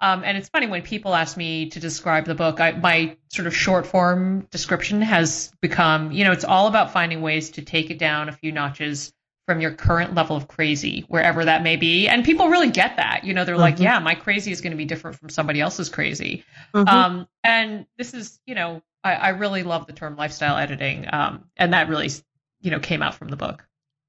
Um, 0.00 0.22
and 0.24 0.36
it's 0.36 0.48
funny 0.48 0.66
when 0.66 0.82
people 0.82 1.14
ask 1.14 1.36
me 1.36 1.70
to 1.70 1.80
describe 1.80 2.26
the 2.26 2.34
book, 2.34 2.60
I, 2.60 2.72
my 2.72 3.16
sort 3.28 3.46
of 3.46 3.56
short 3.56 3.86
form 3.86 4.46
description 4.50 5.00
has 5.02 5.52
become, 5.60 6.12
you 6.12 6.24
know, 6.24 6.32
it's 6.32 6.44
all 6.44 6.66
about 6.66 6.92
finding 6.92 7.22
ways 7.22 7.50
to 7.50 7.62
take 7.62 7.90
it 7.90 7.98
down 7.98 8.28
a 8.28 8.32
few 8.32 8.52
notches 8.52 9.12
from 9.46 9.60
your 9.60 9.72
current 9.72 10.14
level 10.14 10.36
of 10.36 10.48
crazy, 10.48 11.04
wherever 11.08 11.44
that 11.44 11.62
may 11.62 11.76
be. 11.76 12.08
And 12.08 12.24
people 12.24 12.48
really 12.48 12.70
get 12.70 12.96
that. 12.96 13.24
You 13.24 13.34
know, 13.34 13.44
they're 13.44 13.54
mm-hmm. 13.54 13.62
like, 13.62 13.78
yeah, 13.78 13.98
my 13.98 14.14
crazy 14.14 14.50
is 14.50 14.60
going 14.60 14.72
to 14.72 14.76
be 14.76 14.86
different 14.86 15.18
from 15.18 15.28
somebody 15.28 15.60
else's 15.60 15.88
crazy. 15.88 16.44
Mm-hmm. 16.74 16.88
Um, 16.88 17.28
and 17.42 17.86
this 17.98 18.14
is, 18.14 18.40
you 18.46 18.54
know, 18.54 18.82
I, 19.02 19.14
I, 19.14 19.28
really 19.30 19.62
love 19.62 19.86
the 19.86 19.92
term 19.92 20.16
lifestyle 20.16 20.56
editing. 20.56 21.06
Um, 21.12 21.44
and 21.56 21.74
that 21.74 21.88
really, 21.88 22.10
you 22.60 22.70
know, 22.70 22.80
came 22.80 23.02
out 23.02 23.14
from 23.14 23.28
the 23.28 23.36
book. 23.36 23.66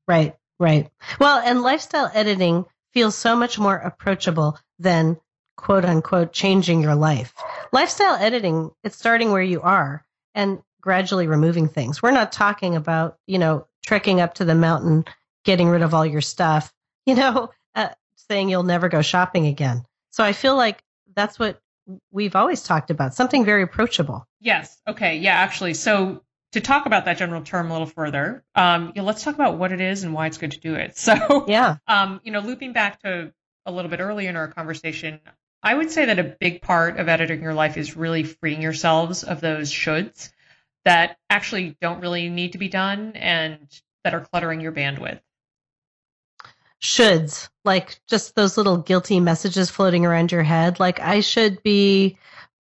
Right, 0.07 0.35
right. 0.59 0.89
Well, 1.19 1.39
and 1.39 1.61
lifestyle 1.61 2.09
editing 2.13 2.65
feels 2.93 3.15
so 3.15 3.35
much 3.35 3.59
more 3.59 3.75
approachable 3.75 4.57
than 4.79 5.17
quote 5.57 5.85
unquote 5.85 6.33
changing 6.33 6.81
your 6.81 6.95
life. 6.95 7.33
Lifestyle 7.71 8.15
editing, 8.15 8.71
it's 8.83 8.97
starting 8.97 9.31
where 9.31 9.41
you 9.41 9.61
are 9.61 10.05
and 10.33 10.61
gradually 10.81 11.27
removing 11.27 11.67
things. 11.67 12.01
We're 12.01 12.11
not 12.11 12.31
talking 12.31 12.75
about, 12.75 13.17
you 13.25 13.39
know, 13.39 13.67
trekking 13.85 14.21
up 14.21 14.35
to 14.35 14.45
the 14.45 14.55
mountain, 14.55 15.05
getting 15.43 15.69
rid 15.69 15.81
of 15.81 15.93
all 15.93 16.05
your 16.05 16.21
stuff, 16.21 16.73
you 17.05 17.15
know, 17.15 17.51
uh, 17.75 17.89
saying 18.15 18.49
you'll 18.49 18.63
never 18.63 18.89
go 18.89 19.01
shopping 19.01 19.47
again. 19.47 19.83
So 20.11 20.23
I 20.23 20.33
feel 20.33 20.55
like 20.55 20.81
that's 21.15 21.37
what 21.37 21.59
we've 22.11 22.35
always 22.35 22.63
talked 22.63 22.89
about, 22.89 23.13
something 23.13 23.45
very 23.45 23.61
approachable. 23.61 24.27
Yes. 24.39 24.81
Okay. 24.87 25.17
Yeah, 25.17 25.35
actually. 25.35 25.73
So 25.73 26.23
to 26.55 26.61
talk 26.61 26.85
about 26.85 27.03
that 27.03 27.17
general 27.17 27.41
term 27.41 27.69
a 27.69 27.73
little 27.73 27.85
further, 27.85 28.41
um, 28.55 28.93
you 28.95 29.01
know, 29.01 29.03
let's 29.03 29.23
talk 29.23 29.35
about 29.35 29.57
what 29.57 29.73
it 29.73 29.81
is 29.81 30.03
and 30.03 30.13
why 30.13 30.25
it's 30.25 30.37
good 30.37 30.51
to 30.51 30.59
do 30.59 30.75
it. 30.75 30.97
So, 31.05 31.45
yeah, 31.47 31.77
um, 31.87 32.21
you 32.23 32.31
know, 32.31 32.39
looping 32.39 32.73
back 32.73 33.01
to 33.01 33.33
a 33.65 33.71
little 33.71 33.91
bit 33.91 33.99
earlier 33.99 34.29
in 34.29 34.37
our 34.37 34.47
conversation, 34.47 35.19
I 35.61 35.73
would 35.73 35.91
say 35.91 36.05
that 36.05 36.17
a 36.17 36.23
big 36.23 36.61
part 36.61 36.97
of 36.97 37.09
editing 37.09 37.41
your 37.41 37.53
life 37.53 37.77
is 37.77 37.97
really 37.97 38.23
freeing 38.23 38.61
yourselves 38.61 39.23
of 39.23 39.41
those 39.41 39.69
shoulds 39.69 40.31
that 40.85 41.17
actually 41.29 41.75
don't 41.81 41.99
really 41.99 42.29
need 42.29 42.53
to 42.53 42.57
be 42.57 42.69
done 42.69 43.11
and 43.15 43.59
that 44.03 44.13
are 44.13 44.21
cluttering 44.21 44.61
your 44.61 44.71
bandwidth. 44.71 45.19
Shoulds, 46.81 47.49
like 47.65 47.99
just 48.07 48.35
those 48.35 48.57
little 48.57 48.77
guilty 48.77 49.19
messages 49.19 49.69
floating 49.69 50.05
around 50.05 50.31
your 50.31 50.43
head, 50.43 50.79
like 50.79 50.99
I 50.99 51.19
should 51.19 51.61
be 51.63 52.17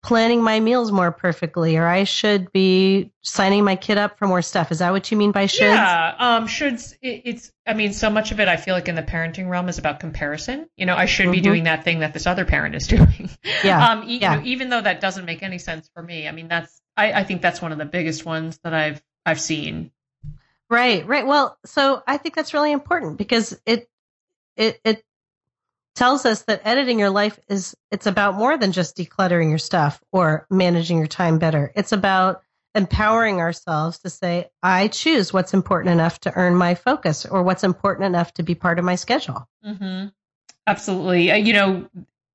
planning 0.08 0.42
my 0.42 0.58
meals 0.58 0.90
more 0.90 1.12
perfectly 1.12 1.76
or 1.76 1.86
I 1.86 2.04
should 2.04 2.50
be 2.50 3.12
signing 3.20 3.62
my 3.62 3.76
kid 3.76 3.98
up 3.98 4.18
for 4.18 4.26
more 4.26 4.40
stuff. 4.40 4.72
Is 4.72 4.78
that 4.78 4.90
what 4.90 5.10
you 5.10 5.18
mean 5.18 5.32
by 5.32 5.44
shoulds? 5.44 5.74
Yeah, 5.74 6.14
um, 6.18 6.46
shoulds. 6.46 6.94
It, 7.02 7.22
it's. 7.26 7.52
I 7.66 7.74
mean, 7.74 7.92
so 7.92 8.08
much 8.08 8.32
of 8.32 8.40
it 8.40 8.48
I 8.48 8.56
feel 8.56 8.74
like 8.74 8.88
in 8.88 8.94
the 8.94 9.02
parenting 9.02 9.50
realm 9.50 9.68
is 9.68 9.76
about 9.76 10.00
comparison. 10.00 10.66
You 10.78 10.86
know, 10.86 10.96
I 10.96 11.04
should 11.04 11.24
mm-hmm. 11.24 11.32
be 11.32 11.40
doing 11.42 11.64
that 11.64 11.84
thing 11.84 11.98
that 11.98 12.14
this 12.14 12.26
other 12.26 12.46
parent 12.46 12.74
is 12.74 12.86
doing. 12.86 13.28
Yeah. 13.62 13.86
um, 13.90 14.08
e- 14.08 14.16
yeah. 14.16 14.36
You 14.36 14.40
know, 14.40 14.46
even 14.46 14.70
though 14.70 14.80
that 14.80 15.02
doesn't 15.02 15.26
make 15.26 15.42
any 15.42 15.58
sense 15.58 15.90
for 15.92 16.02
me. 16.02 16.26
I 16.26 16.32
mean, 16.32 16.48
that's. 16.48 16.80
I, 16.96 17.12
I 17.12 17.24
think 17.24 17.42
that's 17.42 17.60
one 17.60 17.72
of 17.72 17.78
the 17.78 17.84
biggest 17.84 18.24
ones 18.24 18.58
that 18.64 18.72
I've 18.72 19.02
I've 19.26 19.40
seen. 19.40 19.90
Right. 20.70 21.06
Right. 21.06 21.26
Well, 21.26 21.58
so 21.66 22.02
I 22.06 22.16
think 22.16 22.34
that's 22.34 22.54
really 22.54 22.72
important 22.72 23.18
because 23.18 23.60
it 23.66 23.90
it 24.56 24.80
it 24.84 25.04
tells 25.98 26.24
us 26.24 26.42
that 26.42 26.62
editing 26.64 27.00
your 27.00 27.10
life 27.10 27.40
is 27.48 27.76
it's 27.90 28.06
about 28.06 28.36
more 28.36 28.56
than 28.56 28.70
just 28.70 28.96
decluttering 28.96 29.48
your 29.48 29.58
stuff 29.58 30.00
or 30.12 30.46
managing 30.48 30.96
your 30.98 31.08
time 31.08 31.38
better. 31.38 31.72
It's 31.74 31.90
about 31.90 32.42
empowering 32.72 33.40
ourselves 33.40 33.98
to 34.00 34.10
say, 34.10 34.48
I 34.62 34.86
choose 34.86 35.32
what's 35.32 35.54
important 35.54 35.92
enough 35.92 36.20
to 36.20 36.32
earn 36.32 36.54
my 36.54 36.76
focus 36.76 37.26
or 37.26 37.42
what's 37.42 37.64
important 37.64 38.06
enough 38.06 38.32
to 38.34 38.44
be 38.44 38.54
part 38.54 38.78
of 38.78 38.84
my 38.84 38.94
schedule. 38.94 39.48
Mm-hmm. 39.66 40.08
Absolutely. 40.68 41.32
Uh, 41.32 41.36
you 41.36 41.52
know, 41.52 41.88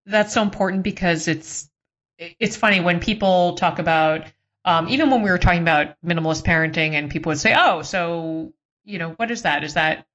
that's 0.06 0.34
so 0.34 0.42
important 0.42 0.84
because 0.84 1.30
it's 1.30 1.70
it's 2.18 2.58
funny 2.58 2.82
when 2.82 3.00
people 3.00 3.56
talk 3.56 3.80
about 3.80 4.26
um, 4.66 4.90
even 4.90 5.10
when 5.10 5.22
we 5.22 5.30
were 5.30 5.38
talking 5.38 5.62
about 5.62 5.96
minimalist 6.06 6.44
parenting 6.44 6.94
and 6.94 7.10
people 7.10 7.30
would 7.30 7.40
say, 7.40 7.56
oh, 7.58 7.82
so 7.82 8.52
you 8.84 9.00
know, 9.00 9.12
what 9.12 9.32
is 9.32 9.44
that? 9.44 9.64
Is 9.64 9.76
that 9.76 10.06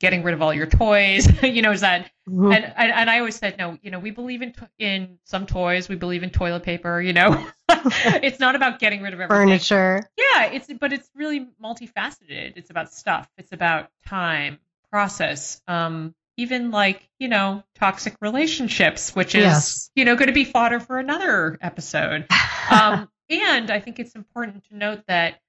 getting 0.00 0.22
rid 0.22 0.34
of 0.34 0.42
all 0.42 0.52
your 0.52 0.66
toys? 0.66 1.28
you 1.42 1.62
know, 1.62 1.72
is 1.72 1.80
that 1.80 2.10
mm-hmm. 2.28 2.52
and, 2.52 2.64
and, 2.64 2.92
and 2.92 3.10
I 3.10 3.18
always 3.18 3.36
said 3.36 3.58
no. 3.58 3.78
You 3.82 3.90
know, 3.90 3.98
we 3.98 4.10
believe 4.10 4.42
in 4.42 4.54
in 4.78 5.18
some 5.24 5.46
toys. 5.46 5.88
We 5.88 5.96
believe 5.96 6.22
in 6.22 6.30
toilet 6.30 6.62
paper. 6.62 7.00
You 7.00 7.12
know, 7.12 7.46
it's 7.68 8.40
not 8.40 8.54
about 8.54 8.78
getting 8.78 9.02
rid 9.02 9.14
of 9.14 9.20
everything. 9.20 9.48
Furniture. 9.48 10.08
Yeah, 10.16 10.46
it's 10.46 10.70
but 10.80 10.92
it's 10.92 11.08
really 11.14 11.48
multifaceted. 11.62 12.52
It's 12.56 12.70
about 12.70 12.92
stuff. 12.92 13.28
It's 13.38 13.52
about 13.52 13.90
time, 14.06 14.58
process. 14.90 15.60
Um, 15.66 16.14
even 16.36 16.70
like 16.70 17.08
you 17.18 17.28
know 17.28 17.62
toxic 17.74 18.16
relationships, 18.20 19.14
which 19.14 19.34
is 19.34 19.44
yes. 19.44 19.90
you 19.94 20.04
know 20.04 20.16
going 20.16 20.28
to 20.28 20.34
be 20.34 20.44
fodder 20.44 20.80
for 20.80 20.98
another 20.98 21.58
episode. 21.60 22.26
Um, 22.68 23.08
and 23.30 23.70
I 23.70 23.78
think 23.78 24.00
it's 24.00 24.16
important 24.16 24.64
to 24.64 24.76
note 24.76 25.02
that 25.06 25.40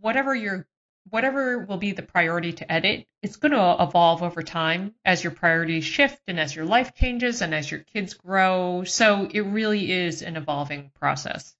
whatever 0.00 0.34
you're 0.34 0.66
whatever 1.08 1.58
will 1.60 1.78
be 1.78 1.92
the 1.92 2.02
priority 2.02 2.52
to 2.52 2.70
edit, 2.70 3.06
it's 3.22 3.36
going 3.36 3.52
to 3.52 3.76
evolve 3.80 4.22
over 4.22 4.42
time 4.42 4.94
as 5.04 5.24
your 5.24 5.32
priorities 5.32 5.84
shift 5.84 6.20
and 6.28 6.38
as 6.38 6.54
your 6.54 6.64
life 6.64 6.94
changes 6.94 7.42
and 7.42 7.54
as 7.54 7.70
your 7.70 7.80
kids 7.80 8.14
grow. 8.14 8.84
So 8.84 9.28
it 9.30 9.40
really 9.40 9.90
is 9.90 10.22
an 10.22 10.36
evolving 10.36 10.90
process. 10.98 11.54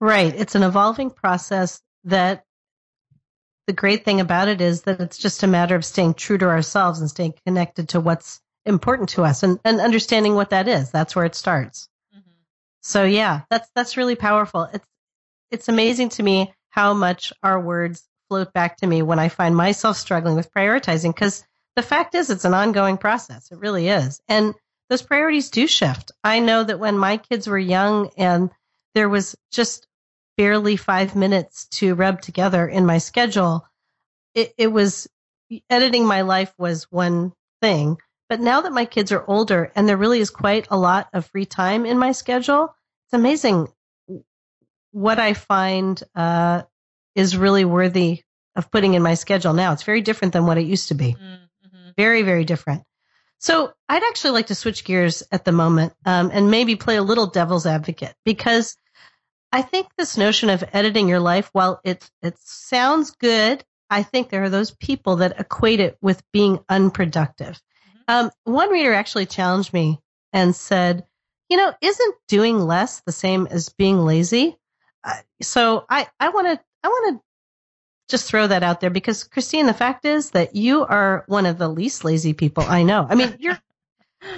Right. 0.00 0.34
It's 0.34 0.54
an 0.54 0.62
evolving 0.62 1.10
process 1.10 1.80
that 2.04 2.44
the 3.66 3.72
great 3.72 4.04
thing 4.04 4.20
about 4.20 4.48
it 4.48 4.60
is 4.60 4.82
that 4.82 5.00
it's 5.00 5.18
just 5.18 5.42
a 5.42 5.46
matter 5.46 5.74
of 5.74 5.84
staying 5.84 6.14
true 6.14 6.38
to 6.38 6.46
ourselves 6.46 7.00
and 7.00 7.08
staying 7.08 7.34
connected 7.46 7.90
to 7.90 8.00
what's 8.00 8.40
important 8.66 9.10
to 9.10 9.24
us 9.24 9.42
and, 9.42 9.58
and 9.64 9.80
understanding 9.80 10.34
what 10.34 10.50
that 10.50 10.68
is. 10.68 10.90
That's 10.90 11.16
where 11.16 11.24
it 11.24 11.34
starts. 11.34 11.88
Mm-hmm. 12.14 12.30
So 12.82 13.04
yeah, 13.04 13.42
that's 13.50 13.68
that's 13.74 13.96
really 13.96 14.16
powerful. 14.16 14.68
It's 14.72 14.86
it's 15.50 15.68
amazing 15.68 16.10
to 16.10 16.22
me 16.22 16.52
how 16.68 16.92
much 16.92 17.32
our 17.42 17.60
words 17.60 18.06
float 18.28 18.52
back 18.52 18.76
to 18.78 18.86
me 18.86 19.02
when 19.02 19.18
I 19.18 19.28
find 19.28 19.56
myself 19.56 19.96
struggling 19.96 20.36
with 20.36 20.52
prioritizing 20.52 21.14
because 21.14 21.44
the 21.76 21.82
fact 21.82 22.14
is 22.14 22.30
it's 22.30 22.44
an 22.44 22.54
ongoing 22.54 22.96
process. 22.96 23.50
It 23.50 23.58
really 23.58 23.88
is. 23.88 24.20
And 24.28 24.54
those 24.88 25.02
priorities 25.02 25.50
do 25.50 25.66
shift. 25.66 26.12
I 26.22 26.40
know 26.40 26.62
that 26.62 26.78
when 26.78 26.98
my 26.98 27.16
kids 27.16 27.46
were 27.46 27.58
young 27.58 28.10
and 28.16 28.50
there 28.94 29.08
was 29.08 29.36
just 29.50 29.86
barely 30.36 30.76
five 30.76 31.16
minutes 31.16 31.66
to 31.66 31.94
rub 31.94 32.20
together 32.20 32.66
in 32.66 32.86
my 32.86 32.98
schedule, 32.98 33.66
it, 34.34 34.52
it 34.58 34.68
was 34.68 35.08
editing 35.70 36.06
my 36.06 36.22
life 36.22 36.52
was 36.58 36.90
one 36.90 37.32
thing. 37.60 37.98
But 38.28 38.40
now 38.40 38.62
that 38.62 38.72
my 38.72 38.84
kids 38.84 39.12
are 39.12 39.24
older 39.26 39.70
and 39.74 39.88
there 39.88 39.96
really 39.96 40.20
is 40.20 40.30
quite 40.30 40.66
a 40.70 40.78
lot 40.78 41.08
of 41.12 41.26
free 41.26 41.46
time 41.46 41.86
in 41.86 41.98
my 41.98 42.12
schedule, 42.12 42.74
it's 43.06 43.12
amazing 43.12 43.68
what 44.92 45.18
I 45.18 45.34
find 45.34 46.00
uh, 46.14 46.62
is 47.14 47.36
really 47.36 47.64
worthy 47.64 48.22
of 48.56 48.70
putting 48.70 48.94
in 48.94 49.02
my 49.02 49.14
schedule 49.14 49.52
now. 49.52 49.72
It's 49.72 49.82
very 49.82 50.00
different 50.00 50.32
than 50.32 50.46
what 50.46 50.58
it 50.58 50.66
used 50.66 50.88
to 50.88 50.94
be. 50.94 51.14
Mm-hmm. 51.14 51.90
Very, 51.96 52.22
very 52.22 52.44
different. 52.44 52.82
So 53.38 53.72
I'd 53.88 54.02
actually 54.02 54.30
like 54.30 54.46
to 54.46 54.54
switch 54.54 54.84
gears 54.84 55.22
at 55.30 55.44
the 55.44 55.52
moment 55.52 55.92
um, 56.06 56.30
and 56.32 56.50
maybe 56.50 56.76
play 56.76 56.96
a 56.96 57.02
little 57.02 57.26
devil's 57.26 57.66
advocate 57.66 58.14
because 58.24 58.76
I 59.52 59.62
think 59.62 59.88
this 59.96 60.16
notion 60.16 60.50
of 60.50 60.64
editing 60.72 61.08
your 61.08 61.20
life, 61.20 61.48
while 61.52 61.80
it 61.84 62.10
it 62.22 62.36
sounds 62.40 63.12
good, 63.12 63.62
I 63.88 64.02
think 64.02 64.28
there 64.30 64.42
are 64.42 64.50
those 64.50 64.72
people 64.72 65.16
that 65.16 65.38
equate 65.38 65.78
it 65.78 65.96
with 66.00 66.22
being 66.32 66.58
unproductive. 66.68 67.60
Mm-hmm. 68.08 68.26
Um, 68.26 68.30
one 68.44 68.70
reader 68.70 68.92
actually 68.92 69.26
challenged 69.26 69.72
me 69.72 70.00
and 70.32 70.56
said, 70.56 71.04
"You 71.48 71.56
know, 71.56 71.72
isn't 71.80 72.14
doing 72.26 72.58
less 72.58 73.02
the 73.06 73.12
same 73.12 73.46
as 73.46 73.68
being 73.68 74.04
lazy?" 74.04 74.58
Uh, 75.04 75.20
so 75.40 75.84
I 75.88 76.08
I 76.18 76.30
want 76.30 76.46
to 76.48 76.60
I 76.84 76.88
want 76.88 77.16
to 77.16 77.24
just 78.08 78.28
throw 78.28 78.46
that 78.46 78.62
out 78.62 78.80
there 78.80 78.90
because 78.90 79.24
Christine, 79.24 79.66
the 79.66 79.74
fact 79.74 80.04
is 80.04 80.30
that 80.30 80.54
you 80.54 80.84
are 80.84 81.24
one 81.26 81.46
of 81.46 81.56
the 81.56 81.68
least 81.68 82.04
lazy 82.04 82.34
people 82.34 82.62
I 82.62 82.82
know. 82.82 83.06
I 83.08 83.14
mean, 83.14 83.34
you're, 83.40 83.58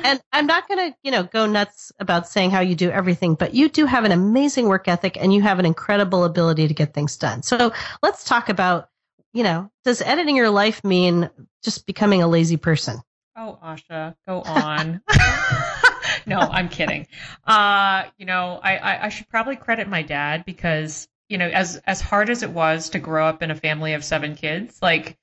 and 0.05 0.21
I'm 0.33 0.47
not 0.47 0.69
going 0.69 0.91
to, 0.93 0.97
you 1.03 1.11
know, 1.11 1.25
go 1.25 1.47
nuts 1.47 1.91
about 1.99 2.29
saying 2.29 2.53
how 2.53 2.61
you 2.61 2.77
do 2.77 2.91
everything, 2.91 3.35
but 3.35 3.55
you 3.55 3.69
do 3.69 3.85
have 3.87 4.05
an 4.05 4.13
amazing 4.13 4.69
work 4.69 4.87
ethic 4.87 5.17
and 5.21 5.35
you 5.35 5.43
have 5.43 5.59
an 5.59 5.67
incredible 5.67 6.25
ability 6.25 6.69
to 6.69 6.75
get 6.75 6.95
things 6.95 7.17
done. 7.17 7.43
So 7.43 7.73
let's 8.03 8.25
talk 8.25 8.49
about, 8.49 8.89
you 9.33 9.43
know, 9.43 9.71
does 9.85 10.01
editing 10.01 10.37
your 10.37 10.51
life 10.51 10.85
mean 10.85 11.29
just 11.65 11.87
becoming 11.87 12.23
a 12.23 12.29
lazy 12.29 12.57
person? 12.57 13.01
Oh, 13.37 13.59
Asha, 13.63 14.15
go 14.27 14.41
on. 14.43 15.03
no, 16.27 16.39
I'm 16.39 16.69
kidding. 16.69 17.07
Uh, 17.45 18.05
you 18.17 18.25
know, 18.25 18.61
I, 18.63 18.77
I, 18.77 19.05
I 19.07 19.09
should 19.09 19.29
probably 19.29 19.57
credit 19.57 19.89
my 19.89 20.03
dad 20.03 20.45
because 20.47 21.09
you 21.29 21.39
know, 21.39 21.47
as 21.47 21.77
as 21.85 22.01
hard 22.01 22.31
as 22.31 22.43
it 22.43 22.51
was 22.51 22.91
to 22.91 22.99
grow 22.99 23.27
up 23.27 23.43
in 23.43 23.51
a 23.51 23.55
family 23.55 23.95
of 23.95 24.05
seven 24.05 24.35
kids, 24.35 24.79
like 24.81 25.17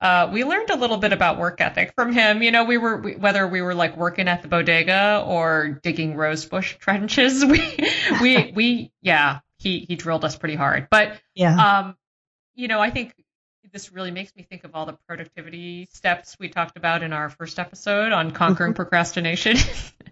uh, 0.00 0.28
we 0.32 0.44
learned 0.44 0.70
a 0.70 0.76
little 0.76 0.98
bit 0.98 1.12
about 1.12 1.38
work 1.38 1.60
ethic 1.60 1.92
from 1.94 2.12
him. 2.12 2.42
You 2.42 2.50
know, 2.50 2.64
we 2.64 2.76
were 2.76 2.98
we, 2.98 3.16
whether 3.16 3.46
we 3.46 3.62
were 3.62 3.74
like 3.74 3.96
working 3.96 4.28
at 4.28 4.42
the 4.42 4.48
bodega 4.48 5.24
or 5.26 5.80
digging 5.82 6.14
rosebush 6.14 6.76
trenches. 6.78 7.44
We 7.44 7.76
we 8.20 8.52
we 8.56 8.92
yeah, 9.00 9.40
he 9.58 9.80
he 9.80 9.96
drilled 9.96 10.24
us 10.24 10.36
pretty 10.36 10.56
hard. 10.56 10.88
But 10.90 11.20
yeah, 11.34 11.56
um, 11.56 11.96
you 12.54 12.68
know, 12.68 12.80
I 12.80 12.90
think 12.90 13.14
this 13.72 13.92
really 13.92 14.10
makes 14.10 14.34
me 14.36 14.42
think 14.42 14.64
of 14.64 14.74
all 14.74 14.86
the 14.86 14.96
productivity 15.08 15.88
steps 15.92 16.36
we 16.38 16.48
talked 16.48 16.76
about 16.76 17.02
in 17.02 17.12
our 17.12 17.28
first 17.28 17.58
episode 17.58 18.12
on 18.12 18.30
conquering 18.30 18.70
mm-hmm. 18.70 18.76
procrastination. 18.76 19.56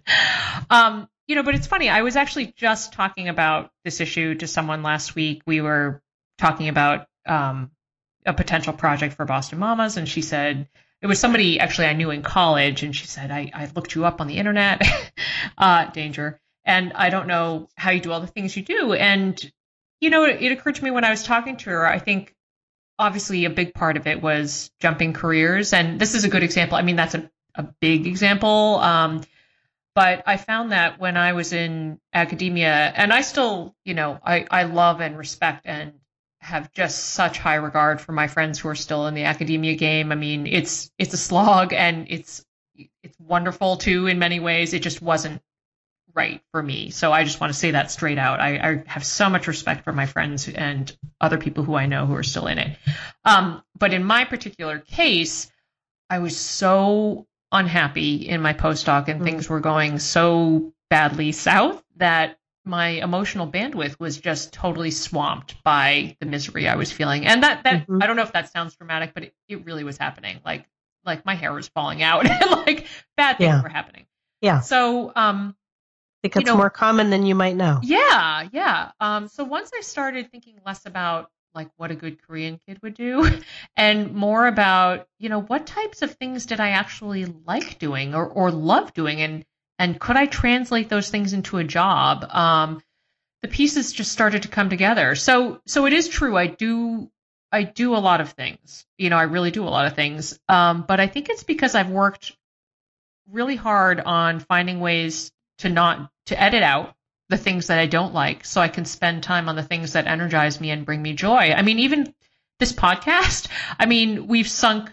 um, 0.70 1.08
you 1.32 1.36
know, 1.36 1.42
but 1.42 1.54
it's 1.54 1.66
funny. 1.66 1.88
I 1.88 2.02
was 2.02 2.14
actually 2.14 2.52
just 2.58 2.92
talking 2.92 3.30
about 3.30 3.70
this 3.86 4.02
issue 4.02 4.34
to 4.34 4.46
someone 4.46 4.82
last 4.82 5.14
week. 5.14 5.40
We 5.46 5.62
were 5.62 6.02
talking 6.36 6.68
about 6.68 7.06
um, 7.24 7.70
a 8.26 8.34
potential 8.34 8.74
project 8.74 9.14
for 9.14 9.24
Boston 9.24 9.58
Mamas, 9.58 9.96
and 9.96 10.06
she 10.06 10.20
said 10.20 10.68
it 11.00 11.06
was 11.06 11.18
somebody 11.18 11.58
actually 11.58 11.86
I 11.86 11.94
knew 11.94 12.10
in 12.10 12.20
college, 12.20 12.82
and 12.82 12.94
she 12.94 13.06
said 13.06 13.30
I, 13.30 13.50
I 13.54 13.70
looked 13.74 13.94
you 13.94 14.04
up 14.04 14.20
on 14.20 14.26
the 14.26 14.36
internet, 14.36 14.86
uh, 15.56 15.86
danger, 15.86 16.38
and 16.66 16.92
I 16.92 17.08
don't 17.08 17.28
know 17.28 17.66
how 17.76 17.92
you 17.92 18.00
do 18.00 18.12
all 18.12 18.20
the 18.20 18.26
things 18.26 18.54
you 18.54 18.62
do. 18.62 18.92
And 18.92 19.40
you 20.02 20.10
know, 20.10 20.24
it, 20.24 20.42
it 20.42 20.52
occurred 20.52 20.74
to 20.74 20.84
me 20.84 20.90
when 20.90 21.04
I 21.04 21.08
was 21.08 21.22
talking 21.22 21.56
to 21.56 21.70
her. 21.70 21.86
I 21.86 21.98
think 21.98 22.34
obviously 22.98 23.46
a 23.46 23.50
big 23.50 23.72
part 23.72 23.96
of 23.96 24.06
it 24.06 24.20
was 24.20 24.70
jumping 24.80 25.14
careers, 25.14 25.72
and 25.72 25.98
this 25.98 26.14
is 26.14 26.24
a 26.24 26.28
good 26.28 26.42
example. 26.42 26.76
I 26.76 26.82
mean, 26.82 26.96
that's 26.96 27.14
a 27.14 27.30
a 27.54 27.62
big 27.80 28.06
example. 28.06 28.76
Um, 28.80 29.22
but 29.94 30.22
I 30.26 30.36
found 30.36 30.72
that 30.72 30.98
when 30.98 31.16
I 31.16 31.32
was 31.32 31.52
in 31.52 31.98
academia, 32.12 32.92
and 32.94 33.12
I 33.12 33.20
still, 33.20 33.74
you 33.84 33.94
know, 33.94 34.18
I, 34.24 34.46
I 34.50 34.62
love 34.64 35.00
and 35.00 35.18
respect 35.18 35.62
and 35.66 35.92
have 36.40 36.72
just 36.72 36.98
such 37.10 37.38
high 37.38 37.54
regard 37.54 38.00
for 38.00 38.12
my 38.12 38.26
friends 38.26 38.58
who 38.58 38.68
are 38.68 38.74
still 38.74 39.06
in 39.06 39.14
the 39.14 39.24
academia 39.24 39.74
game. 39.76 40.10
I 40.10 40.16
mean, 40.16 40.46
it's 40.46 40.90
it's 40.98 41.14
a 41.14 41.18
slog 41.18 41.72
and 41.72 42.06
it's 42.10 42.44
it's 43.02 43.18
wonderful 43.20 43.76
too 43.76 44.06
in 44.08 44.18
many 44.18 44.40
ways. 44.40 44.74
It 44.74 44.82
just 44.82 45.00
wasn't 45.00 45.40
right 46.14 46.42
for 46.50 46.62
me. 46.62 46.90
So 46.90 47.12
I 47.12 47.24
just 47.24 47.40
want 47.40 47.52
to 47.52 47.58
say 47.58 47.70
that 47.70 47.90
straight 47.90 48.18
out. 48.18 48.40
I, 48.40 48.56
I 48.56 48.82
have 48.86 49.04
so 49.04 49.30
much 49.30 49.46
respect 49.46 49.84
for 49.84 49.92
my 49.92 50.06
friends 50.06 50.48
and 50.48 50.94
other 51.20 51.38
people 51.38 51.64
who 51.64 51.74
I 51.74 51.86
know 51.86 52.06
who 52.06 52.14
are 52.14 52.22
still 52.22 52.48
in 52.48 52.58
it. 52.58 52.76
Um, 53.24 53.62
but 53.78 53.94
in 53.94 54.04
my 54.04 54.24
particular 54.24 54.78
case, 54.78 55.50
I 56.10 56.18
was 56.18 56.36
so 56.36 57.26
unhappy 57.52 58.28
in 58.28 58.40
my 58.40 58.54
postdoc 58.54 59.08
and 59.08 59.16
mm-hmm. 59.16 59.24
things 59.24 59.48
were 59.48 59.60
going 59.60 59.98
so 59.98 60.72
badly 60.90 61.32
south 61.32 61.82
that 61.96 62.38
my 62.64 62.88
emotional 62.88 63.50
bandwidth 63.50 63.98
was 63.98 64.18
just 64.18 64.52
totally 64.52 64.90
swamped 64.90 65.62
by 65.64 66.16
the 66.20 66.26
misery 66.26 66.68
I 66.68 66.76
was 66.76 66.92
feeling. 66.92 67.26
And 67.26 67.42
that 67.42 67.64
that 67.64 67.82
mm-hmm. 67.82 68.02
I 68.02 68.06
don't 68.06 68.16
know 68.16 68.22
if 68.22 68.32
that 68.32 68.52
sounds 68.52 68.76
dramatic, 68.76 69.14
but 69.14 69.24
it, 69.24 69.34
it 69.48 69.64
really 69.64 69.84
was 69.84 69.98
happening. 69.98 70.40
Like 70.44 70.66
like 71.04 71.26
my 71.26 71.34
hair 71.34 71.52
was 71.52 71.68
falling 71.68 72.02
out 72.02 72.26
and 72.30 72.50
like 72.50 72.86
bad 73.16 73.38
things 73.38 73.48
yeah. 73.48 73.62
were 73.62 73.68
happening. 73.68 74.06
Yeah. 74.40 74.60
So 74.60 75.12
um 75.14 75.56
I 76.24 76.28
think 76.28 76.36
it's 76.36 76.40
you 76.42 76.52
know, 76.52 76.56
more 76.56 76.70
common 76.70 77.10
than 77.10 77.26
you 77.26 77.34
might 77.34 77.56
know. 77.56 77.80
Yeah, 77.82 78.48
yeah. 78.52 78.92
Um 79.00 79.28
so 79.28 79.44
once 79.44 79.70
I 79.76 79.80
started 79.82 80.30
thinking 80.30 80.54
less 80.64 80.86
about 80.86 81.30
like 81.54 81.68
what 81.76 81.90
a 81.90 81.94
good 81.94 82.22
Korean 82.22 82.58
kid 82.66 82.80
would 82.82 82.94
do 82.94 83.28
and 83.76 84.14
more 84.14 84.46
about, 84.46 85.06
you 85.18 85.28
know, 85.28 85.40
what 85.40 85.66
types 85.66 86.02
of 86.02 86.12
things 86.14 86.46
did 86.46 86.60
I 86.60 86.70
actually 86.70 87.24
like 87.24 87.78
doing 87.78 88.14
or, 88.14 88.26
or 88.26 88.50
love 88.50 88.92
doing 88.94 89.20
and 89.20 89.44
and 89.78 89.98
could 89.98 90.16
I 90.16 90.26
translate 90.26 90.88
those 90.88 91.10
things 91.10 91.32
into 91.32 91.58
a 91.58 91.64
job? 91.64 92.24
Um, 92.28 92.82
the 93.40 93.48
pieces 93.48 93.92
just 93.92 94.12
started 94.12 94.42
to 94.42 94.48
come 94.48 94.70
together. 94.70 95.14
So 95.14 95.60
so 95.66 95.86
it 95.86 95.92
is 95.92 96.08
true. 96.08 96.36
I 96.36 96.46
do 96.46 97.10
I 97.50 97.64
do 97.64 97.94
a 97.94 97.98
lot 97.98 98.20
of 98.20 98.30
things. 98.30 98.86
You 98.96 99.10
know, 99.10 99.16
I 99.16 99.24
really 99.24 99.50
do 99.50 99.64
a 99.64 99.68
lot 99.68 99.86
of 99.86 99.94
things. 99.94 100.38
Um, 100.48 100.84
but 100.86 101.00
I 101.00 101.06
think 101.06 101.28
it's 101.28 101.44
because 101.44 101.74
I've 101.74 101.90
worked 101.90 102.32
really 103.30 103.56
hard 103.56 104.00
on 104.00 104.40
finding 104.40 104.80
ways 104.80 105.32
to 105.58 105.68
not 105.68 106.10
to 106.26 106.40
edit 106.40 106.62
out 106.62 106.94
the 107.32 107.38
things 107.38 107.68
that 107.68 107.78
I 107.78 107.86
don't 107.86 108.12
like 108.12 108.44
so 108.44 108.60
I 108.60 108.68
can 108.68 108.84
spend 108.84 109.22
time 109.22 109.48
on 109.48 109.56
the 109.56 109.62
things 109.62 109.94
that 109.94 110.06
energize 110.06 110.60
me 110.60 110.70
and 110.70 110.84
bring 110.84 111.00
me 111.00 111.14
joy. 111.14 111.52
I 111.52 111.62
mean, 111.62 111.78
even 111.78 112.14
this 112.60 112.72
podcast, 112.74 113.48
I 113.80 113.86
mean, 113.86 114.28
we've 114.28 114.46
sunk, 114.46 114.92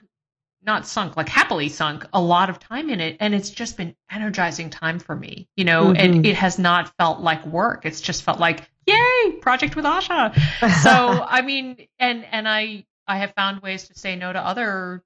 not 0.64 0.88
sunk, 0.88 1.18
like 1.18 1.28
happily 1.28 1.68
sunk 1.68 2.06
a 2.14 2.22
lot 2.22 2.50
of 2.50 2.58
time 2.58 2.90
in 2.90 3.02
it. 3.02 3.18
And 3.20 3.36
it's 3.36 3.50
just 3.50 3.76
been 3.76 3.94
energizing 4.10 4.70
time 4.70 5.00
for 5.00 5.14
me, 5.14 5.50
you 5.58 5.66
know, 5.66 5.88
mm-hmm. 5.88 5.98
and 5.98 6.26
it 6.26 6.36
has 6.38 6.58
not 6.58 6.96
felt 6.98 7.20
like 7.20 7.46
work. 7.46 7.86
It's 7.86 8.00
just 8.00 8.24
felt 8.24 8.40
like, 8.40 8.70
yay, 8.88 9.34
project 9.42 9.76
with 9.76 9.84
Asha. 9.84 10.34
so, 10.82 11.26
I 11.28 11.42
mean, 11.42 11.88
and, 12.00 12.26
and 12.32 12.48
I, 12.48 12.86
I 13.06 13.18
have 13.18 13.34
found 13.34 13.62
ways 13.62 13.90
to 13.90 14.00
say 14.00 14.16
no 14.16 14.32
to 14.32 14.40
other 14.40 15.04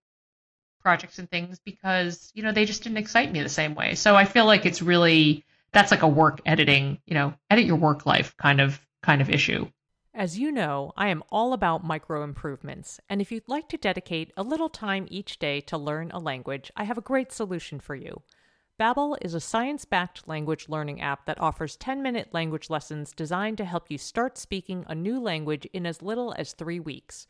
projects 0.82 1.18
and 1.18 1.32
things 1.32 1.60
because, 1.66 2.32
you 2.36 2.44
know, 2.44 2.52
they 2.52 2.66
just 2.66 2.84
didn't 2.84 3.00
excite 3.00 3.32
me 3.32 3.42
the 3.42 3.50
same 3.50 3.74
way. 3.74 3.96
So 3.96 4.16
I 4.16 4.26
feel 4.26 4.46
like 4.46 4.68
it's 4.68 4.84
really, 4.84 5.44
that's 5.74 5.92
like 5.92 6.04
a 6.04 6.08
work 6.08 6.42
editing, 6.46 7.00
you 7.06 7.14
know, 7.14 7.34
edit 7.50 7.66
your 7.66 7.76
work 7.76 8.06
life 8.06 8.36
kind 8.38 8.62
of 8.62 8.80
kind 9.02 9.22
of 9.22 9.30
issue. 9.30 9.68
As 10.16 10.38
you 10.38 10.52
know, 10.52 10.94
I 10.96 11.08
am 11.08 11.24
all 11.32 11.54
about 11.54 11.84
micro 11.84 12.24
improvements, 12.24 13.00
and 13.10 13.20
if 13.20 13.32
you'd 13.32 13.50
like 13.50 13.68
to 13.70 13.78
dedicate 13.78 14.32
a 14.38 14.44
little 14.44 14.70
time 14.70 15.08
each 15.10 15.40
day 15.40 15.60
to 15.62 15.78
learn 15.78 16.12
a 16.12 16.20
language, 16.20 16.72
I 16.78 16.84
have 16.84 17.00
a 17.00 17.02
great 17.02 17.32
solution 17.32 17.80
for 17.80 17.96
you. 17.96 18.22
Babbel 18.80 19.18
is 19.22 19.34
a 19.34 19.40
science-backed 19.40 20.28
language 20.28 20.70
learning 20.70 21.02
app 21.02 21.26
that 21.26 21.42
offers 21.42 21.78
10-minute 21.78 22.30
language 22.32 22.70
lessons 22.70 23.12
designed 23.12 23.58
to 23.58 23.66
help 23.66 23.90
you 23.90 23.98
start 23.98 24.38
speaking 24.38 24.86
a 24.88 24.96
new 24.96 25.20
language 25.20 25.66
in 25.74 25.86
as 25.86 26.04
little 26.04 26.34
as 26.38 26.54
3 26.54 26.80
weeks. 26.80 27.26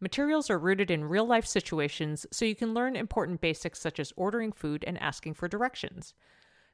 Materials 0.00 0.50
are 0.50 0.58
rooted 0.58 0.90
in 0.90 1.04
real-life 1.04 1.46
situations 1.46 2.26
so 2.30 2.44
you 2.44 2.54
can 2.54 2.74
learn 2.74 2.96
important 2.96 3.40
basics 3.40 3.80
such 3.80 4.00
as 4.00 4.12
ordering 4.16 4.52
food 4.52 4.84
and 4.86 5.00
asking 5.00 5.34
for 5.34 5.48
directions. 5.48 6.14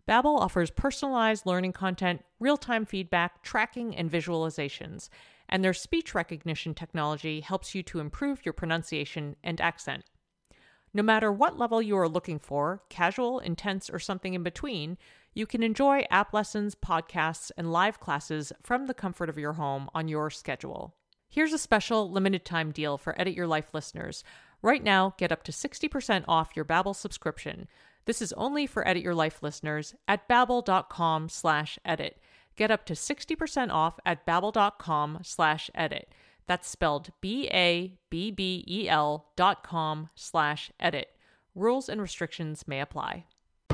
Babbel 0.09 0.41
offers 0.41 0.71
personalized 0.71 1.45
learning 1.45 1.75
content, 1.75 2.25
real-time 2.41 2.87
feedback, 2.87 3.43
tracking, 3.43 3.95
and 3.95 4.11
visualizations, 4.11 5.11
and 5.51 5.63
their 5.63 5.75
speech 5.75 6.15
recognition 6.15 6.73
technology 6.73 7.41
helps 7.41 7.75
you 7.75 7.83
to 7.83 8.01
improve 8.01 8.45
your 8.45 8.55
pronunciation 8.55 9.37
and 9.45 9.61
accent. 9.61 10.05
No 10.95 11.03
matter 11.03 11.31
what 11.31 11.59
level 11.59 11.83
you 11.83 11.99
are 11.99 12.09
looking 12.09 12.39
for, 12.39 12.83
casual, 12.89 13.39
intense, 13.39 13.91
or 13.91 13.99
something 13.99 14.33
in 14.33 14.43
between, 14.43 14.97
you 15.35 15.45
can 15.45 15.63
enjoy 15.63 16.07
app 16.11 16.33
lessons, 16.33 16.75
podcasts, 16.75 17.51
and 17.59 17.71
live 17.71 18.01
classes 18.01 18.51
from 18.63 18.87
the 18.87 18.95
comfort 18.95 19.29
of 19.29 19.39
your 19.39 19.53
home 19.53 19.91
on 19.95 20.09
your 20.09 20.31
schedule. 20.31 20.95
Here's 21.29 21.53
a 21.53 21.59
special 21.59 22.11
limited 22.11 22.47
time 22.47 22.73
deal 22.73 22.97
for 22.97 23.15
Edit 23.21 23.35
Your 23.35 23.47
Life 23.47 23.75
listeners. 23.75 24.25
Right 24.63 24.83
now, 24.83 25.15
get 25.19 25.31
up 25.31 25.43
to 25.45 25.53
60% 25.53 26.25
off 26.27 26.57
your 26.57 26.65
Babbel 26.65 26.97
subscription. 26.97 27.69
This 28.05 28.23
is 28.23 28.33
only 28.35 28.67
for 28.67 28.87
Edit 28.87 29.03
Your 29.03 29.15
Life 29.15 29.43
listeners 29.43 29.95
at 30.07 30.29
babbel.com 30.29 31.29
slash 31.29 31.79
edit. 31.85 32.19
Get 32.57 32.71
up 32.71 32.85
to 32.87 32.95
60% 32.95 33.71
off 33.71 34.01
at 34.05 34.27
babbel.com 34.27 35.21
slash 35.23 35.71
edit. 35.75 36.13
That's 36.47 36.69
spelled 36.69 37.11
B-A-B-B-E-L 37.21 37.97
dot 39.37 39.63
com 39.63 40.09
slash 40.15 40.73
edit. 40.81 41.09
Rules 41.55 41.89
and 41.89 42.01
restrictions 42.01 42.67
may 42.67 42.81
apply. 42.81 43.27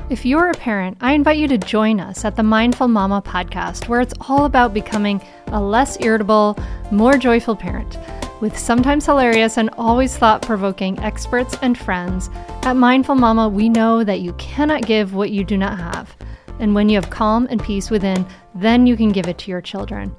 If 0.09 0.23
you're 0.23 0.49
a 0.49 0.53
parent, 0.53 0.97
I 1.01 1.13
invite 1.13 1.37
you 1.37 1.47
to 1.47 1.57
join 1.57 1.99
us 1.99 2.25
at 2.25 2.35
the 2.35 2.43
Mindful 2.43 2.89
Mama 2.89 3.23
podcast, 3.23 3.87
where 3.87 4.01
it's 4.01 4.13
all 4.29 4.45
about 4.45 4.71
becoming 4.73 5.19
a 5.47 5.59
less 5.59 5.99
irritable, 5.99 6.59
more 6.91 7.17
joyful 7.17 7.55
parent. 7.55 7.97
With 8.41 8.57
sometimes 8.57 9.05
hilarious 9.05 9.57
and 9.57 9.69
always 9.77 10.17
thought 10.17 10.41
provoking 10.41 10.99
experts 10.99 11.57
and 11.61 11.77
friends, 11.77 12.29
at 12.63 12.75
Mindful 12.75 13.15
Mama, 13.15 13.47
we 13.47 13.69
know 13.69 14.03
that 14.03 14.19
you 14.19 14.33
cannot 14.33 14.85
give 14.85 15.13
what 15.13 15.31
you 15.31 15.45
do 15.45 15.57
not 15.57 15.77
have. 15.77 16.13
And 16.59 16.75
when 16.75 16.89
you 16.89 16.95
have 16.95 17.09
calm 17.09 17.47
and 17.49 17.63
peace 17.63 17.89
within, 17.89 18.25
then 18.53 18.87
you 18.87 18.97
can 18.97 19.13
give 19.13 19.29
it 19.29 19.37
to 19.37 19.51
your 19.51 19.61
children. 19.61 20.13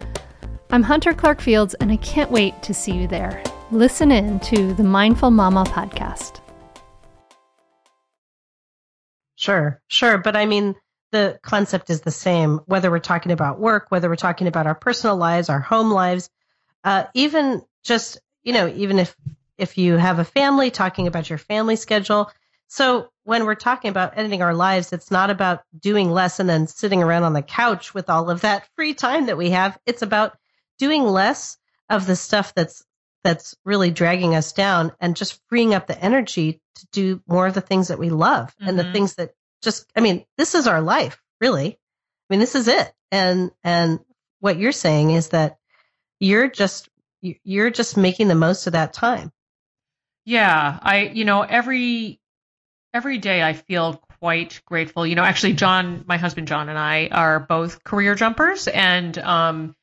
I'm 0.71 0.83
Hunter 0.83 1.13
Clark 1.13 1.43
Fields, 1.43 1.75
and 1.75 1.93
I 1.93 1.97
can't 1.99 2.31
wait 2.31 2.63
to 2.63 2.73
see 2.73 2.93
you 2.93 3.07
there. 3.07 3.43
Listen 3.71 4.11
in 4.11 4.41
to 4.41 4.73
the 4.73 4.83
Mindful 4.83 5.31
Mama 5.31 5.65
podcast. 5.65 6.41
Sure, 9.35 9.83
sure. 9.89 10.17
But 10.17 10.37
I 10.37 10.47
mean, 10.47 10.75
the 11.13 11.39
concept 11.43 11.91
is 11.91 12.01
the 12.01 12.11
same, 12.11 12.61
whether 12.65 12.91
we're 12.91 12.99
talking 12.99 13.33
about 13.33 13.61
work, 13.61 13.89
whether 13.91 14.09
we're 14.09 14.17
talking 14.17 14.47
about 14.47 14.67
our 14.67 14.75
personal 14.75 15.17
lives, 15.17 15.51
our 15.51 15.61
home 15.61 15.91
lives, 15.91 16.31
uh, 16.83 17.05
even 17.13 17.61
just 17.87 18.19
you 18.43 18.53
know 18.53 18.69
even 18.69 18.99
if 18.99 19.17
if 19.59 19.79
you 19.79 19.97
have 19.97 20.19
a 20.19 20.25
family 20.25 20.71
talking 20.71 21.07
about 21.07 21.31
your 21.31 21.39
family 21.39 21.77
schedule 21.77 22.31
so 22.69 23.09
when 23.23 23.45
we're 23.45 23.55
talking 23.55 23.89
about 23.89 24.19
editing 24.19 24.43
our 24.43 24.55
lives 24.55 24.93
it's 24.93 25.11
not 25.11 25.31
about 25.31 25.63
doing 25.79 26.11
less 26.11 26.41
and 26.41 26.49
then 26.49 26.67
sitting 26.67 27.03
around 27.03 27.23
on 27.23 27.33
the 27.33 27.43
couch 27.43 27.95
with 27.95 28.11
all 28.11 28.29
of 28.29 28.43
that 28.43 28.69
free 28.75 28.93
time 28.93 29.27
that 29.27 29.39
we 29.39 29.51
have 29.51 29.79
it's 29.87 30.03
about 30.03 30.37
doing 30.79 31.05
less 31.05 31.57
of 31.89 32.07
the 32.07 32.17
stuff 32.17 32.53
that's 32.55 32.85
that's 33.23 33.57
really 33.65 33.91
dragging 33.91 34.35
us 34.35 34.53
down 34.53 34.93
and 35.01 35.17
just 35.17 35.41
freeing 35.49 35.75
up 35.75 35.87
the 35.87 36.01
energy 36.01 36.61
to 36.75 36.87
do 36.93 37.23
more 37.27 37.47
of 37.47 37.55
the 37.55 37.61
things 37.61 37.89
that 37.89 37.99
we 37.99 38.11
love 38.11 38.55
mm-hmm. 38.57 38.69
and 38.69 38.79
the 38.79 38.83
mm-hmm. 38.83 38.93
things 38.93 39.15
that 39.15 39.33
just 39.63 39.91
i 39.97 40.01
mean 40.01 40.25
this 40.37 40.55
is 40.55 40.67
our 40.67 40.81
life 40.81 41.23
really 41.41 41.69
i 41.69 41.77
mean 42.31 42.41
this 42.41 42.55
is 42.55 42.69
it 42.69 42.93
and 43.13 43.51
and 43.63 44.01
what 44.41 44.59
you're 44.59 44.73
saying 44.73 45.11
is 45.11 45.29
that 45.29 45.57
you're 46.19 46.49
just 46.49 46.89
you're 47.45 47.71
just 47.71 47.97
making 47.97 48.29
the 48.29 48.35
most 48.35 48.67
of 48.67 48.73
that 48.75 48.93
time. 48.93 49.33
Yeah, 50.25 50.79
I 50.83 51.03
you 51.03 51.25
know 51.25 51.43
every 51.43 52.21
every 52.93 53.19
day 53.19 53.43
I 53.43 53.53
feel 53.53 54.03
quite 54.21 54.61
grateful. 54.67 55.07
You 55.07 55.15
know, 55.15 55.23
actually 55.23 55.55
John, 55.55 56.05
my 56.07 56.17
husband 56.17 56.49
John 56.49 56.69
and 56.69 56.79
I 56.79 57.09
are 57.13 57.41
both 57.41 57.85
career 57.85 58.15
jumpers 58.15 58.69
and 58.69 59.17
um 59.19 59.77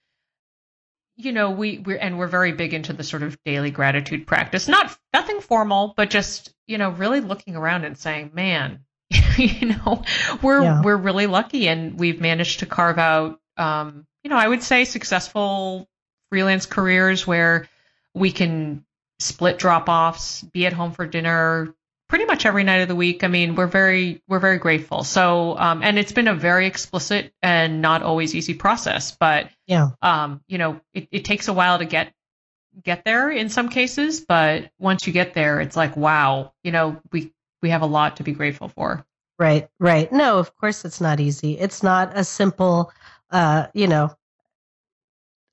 you 1.15 1.31
know, 1.31 1.51
we 1.51 1.77
we're 1.77 1.97
and 1.97 2.17
we're 2.17 2.27
very 2.27 2.53
big 2.53 2.73
into 2.73 2.91
the 2.91 3.03
sort 3.03 3.23
of 3.23 3.37
daily 3.45 3.69
gratitude 3.69 4.25
practice. 4.25 4.67
Not 4.67 4.97
nothing 5.13 5.41
formal, 5.41 5.93
but 5.95 6.09
just, 6.09 6.51
you 6.65 6.79
know, 6.79 6.89
really 6.89 7.21
looking 7.21 7.55
around 7.55 7.85
and 7.85 7.95
saying, 7.95 8.31
"Man, 8.33 8.79
you 9.37 9.67
know, 9.67 10.03
we're 10.41 10.63
yeah. 10.63 10.81
we're 10.81 10.97
really 10.97 11.27
lucky 11.27 11.67
and 11.67 11.99
we've 11.99 12.19
managed 12.19 12.61
to 12.61 12.65
carve 12.65 12.97
out 12.97 13.39
um, 13.57 14.05
you 14.23 14.29
know, 14.29 14.37
I 14.37 14.47
would 14.47 14.63
say 14.63 14.85
successful 14.85 15.87
freelance 16.33 16.65
careers 16.65 17.27
where 17.27 17.69
we 18.15 18.31
can 18.31 18.83
split 19.19 19.59
drop 19.59 19.87
offs, 19.87 20.41
be 20.41 20.65
at 20.65 20.73
home 20.73 20.91
for 20.91 21.05
dinner 21.05 21.75
pretty 22.09 22.25
much 22.25 22.47
every 22.47 22.63
night 22.63 22.81
of 22.81 22.87
the 22.87 22.95
week. 22.95 23.23
I 23.23 23.27
mean, 23.27 23.53
we're 23.53 23.67
very 23.67 24.23
we're 24.27 24.39
very 24.39 24.57
grateful. 24.57 25.03
So, 25.03 25.55
um, 25.59 25.83
and 25.83 25.99
it's 25.99 26.11
been 26.11 26.27
a 26.27 26.33
very 26.33 26.65
explicit 26.65 27.31
and 27.43 27.83
not 27.83 28.01
always 28.01 28.33
easy 28.33 28.55
process, 28.55 29.11
but 29.11 29.47
yeah, 29.67 29.89
um, 30.01 30.41
you 30.47 30.57
know, 30.57 30.81
it, 30.91 31.07
it 31.11 31.23
takes 31.23 31.49
a 31.49 31.53
while 31.53 31.77
to 31.77 31.85
get 31.85 32.11
get 32.83 33.05
there 33.05 33.29
in 33.29 33.49
some 33.49 33.69
cases, 33.69 34.21
but 34.21 34.71
once 34.79 35.05
you 35.05 35.13
get 35.13 35.35
there, 35.35 35.61
it's 35.61 35.77
like 35.77 35.95
wow, 35.95 36.51
you 36.63 36.71
know, 36.71 36.99
we 37.11 37.31
we 37.61 37.69
have 37.69 37.83
a 37.83 37.85
lot 37.85 38.17
to 38.17 38.23
be 38.23 38.31
grateful 38.31 38.69
for. 38.69 39.05
right, 39.37 39.69
right. 39.79 40.11
No, 40.11 40.39
of 40.39 40.55
course 40.55 40.83
it's 40.83 40.99
not 40.99 41.19
easy. 41.19 41.59
It's 41.59 41.83
not 41.83 42.17
a 42.17 42.23
simple, 42.23 42.91
uh, 43.29 43.67
you 43.75 43.85
know, 43.87 44.15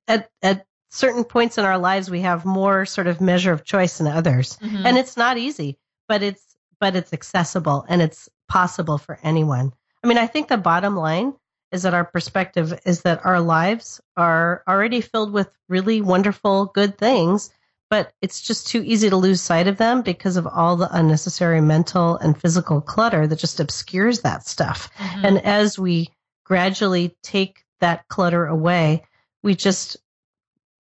at, 0.09 0.31
at 0.43 0.67
certain 0.91 1.25
points 1.25 1.57
in 1.57 1.65
our 1.65 1.79
lives, 1.79 2.11
we 2.11 2.21
have 2.21 2.45
more 2.45 2.85
sort 2.85 3.07
of 3.07 3.21
measure 3.21 3.53
of 3.53 3.65
choice 3.65 3.99
than 3.99 4.09
others. 4.09 4.57
Mm-hmm. 4.59 4.87
And 4.87 4.99
it's 4.99 5.17
not 5.17 5.39
easy, 5.39 5.79
but 6.09 6.23
it's, 6.23 6.45
but 6.81 6.97
it's 6.97 7.13
accessible 7.13 7.85
and 7.89 8.03
it's 8.03 8.29
possible 8.49 8.99
for 8.99 9.19
anyone. 9.23 9.73
I 10.03 10.07
mean, 10.07 10.19
I 10.19 10.27
think 10.27 10.49
the 10.49 10.57
bottom 10.57 10.97
line 10.97 11.35
is 11.73 11.85
that 11.85 11.95
our 11.95 12.05
perspective 12.05 12.79
is 12.85 13.03
that 13.03 13.25
our 13.25 13.41
lives 13.41 14.01
are 14.17 14.65
already 14.67 15.01
filled 15.01 15.33
with 15.33 15.49
really 15.69 16.01
wonderful, 16.01 16.67
good 16.67 16.99
things, 16.99 17.51
but 17.89 18.13
it's 18.21 18.41
just 18.41 18.67
too 18.69 18.83
easy 18.85 19.11
to 19.11 19.17
lose 19.17 19.41
sight 19.41 19.69
of 19.69 19.77
them 19.77 20.03
because 20.03 20.37
of 20.37 20.47
all 20.47 20.77
the 20.77 20.89
unnecessary 20.97 21.61
mental 21.61 22.17
and 22.17 22.41
physical 22.41 22.81
clutter 22.81 23.27
that 23.27 23.39
just 23.39 23.61
obscures 23.61 24.23
that 24.23 24.47
stuff. 24.47 24.91
Mm-hmm. 24.97 25.25
And 25.27 25.45
as 25.45 25.79
we 25.79 26.11
gradually 26.45 27.17
take 27.23 27.65
that 27.79 28.09
clutter 28.09 28.47
away, 28.47 29.05
we 29.43 29.55
just 29.55 29.97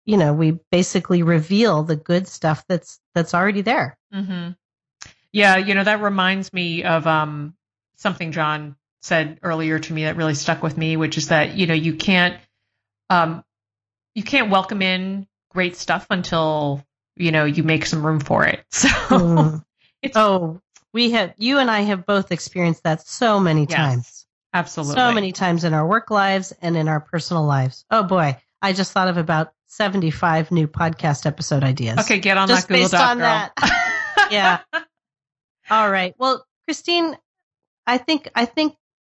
you 0.10 0.17
know 0.17 0.34
we 0.34 0.60
basically 0.72 1.24
reveal 1.24 1.84
the 1.84 1.95
good 1.95 2.28
stuff 2.28 2.63
that's 2.67 3.00
that's 3.13 3.34
already 3.34 3.62
there 3.62 3.98
mm-hmm. 4.13 4.52
yeah 5.32 5.58
you 5.58 5.74
know 5.74 5.84
that 5.84 6.02
reminds 6.02 6.52
me 6.54 6.84
of 6.84 7.06
um, 7.08 7.54
something 7.95 8.32
john 8.32 8.76
said 9.02 9.39
earlier 9.43 9.80
to 9.80 9.93
me 9.93 10.04
that 10.04 10.15
really 10.15 10.34
stuck 10.34 10.62
with 10.62 10.78
me, 10.78 10.98
which 10.98 11.17
is 11.17 11.30
that 11.30 11.56
you 11.56 11.67
know 11.67 11.74
you 11.74 11.95
can't 11.95 12.38
um, 13.10 13.43
you 14.13 14.24
can't 14.24 14.50
welcome 14.50 14.82
in 14.82 15.28
great 15.50 15.76
stuff 15.76 16.08
until 16.10 16.84
you 17.15 17.32
know 17.32 17.45
you 17.45 17.63
make 17.63 17.86
some 17.86 18.06
room 18.06 18.19
for 18.19 18.45
it. 18.45 18.63
So 18.72 18.88
mm. 18.88 19.63
it's 20.02 20.15
oh, 20.15 20.62
we 20.93 21.12
have 21.12 21.34
you 21.38 21.58
and 21.60 21.69
I 21.69 21.82
have 21.82 22.06
both 22.06 22.32
experienced 22.32 22.84
that 22.84 23.06
so 23.08 23.39
many 23.39 23.62
yes, 23.62 23.76
times. 23.76 24.26
Absolutely, 24.54 24.95
so 24.95 25.12
many 25.12 25.32
times 25.32 25.63
in 25.63 25.74
our 25.74 25.86
work 25.86 26.10
lives 26.12 26.54
and 26.62 26.76
in 26.76 26.88
our 26.88 27.00
personal 27.00 27.45
lives. 27.45 27.86
Oh 27.89 28.04
boy, 28.04 28.38
I 28.62 28.74
just 28.74 28.91
thought 28.91 29.08
of 29.08 29.17
about 29.17 29.54
seventy-five 29.69 30.51
new 30.51 30.67
podcast 30.67 31.25
episode 31.25 31.63
ideas. 31.63 31.99
Okay, 31.99 32.19
get 32.19 32.38
on 32.38 32.47
just 32.47 32.67
that 32.67 32.73
Google 32.73 32.84
based 32.84 32.91
Doc, 32.91 33.10
on 33.10 33.17
that. 33.19 33.53
yeah. 34.32 34.60
All 35.69 35.89
right. 35.89 36.13
Well, 36.17 36.45
Christine, 36.65 37.15
I 37.88 37.97
think 37.97 38.29
I 38.36 38.45
think 38.45 38.75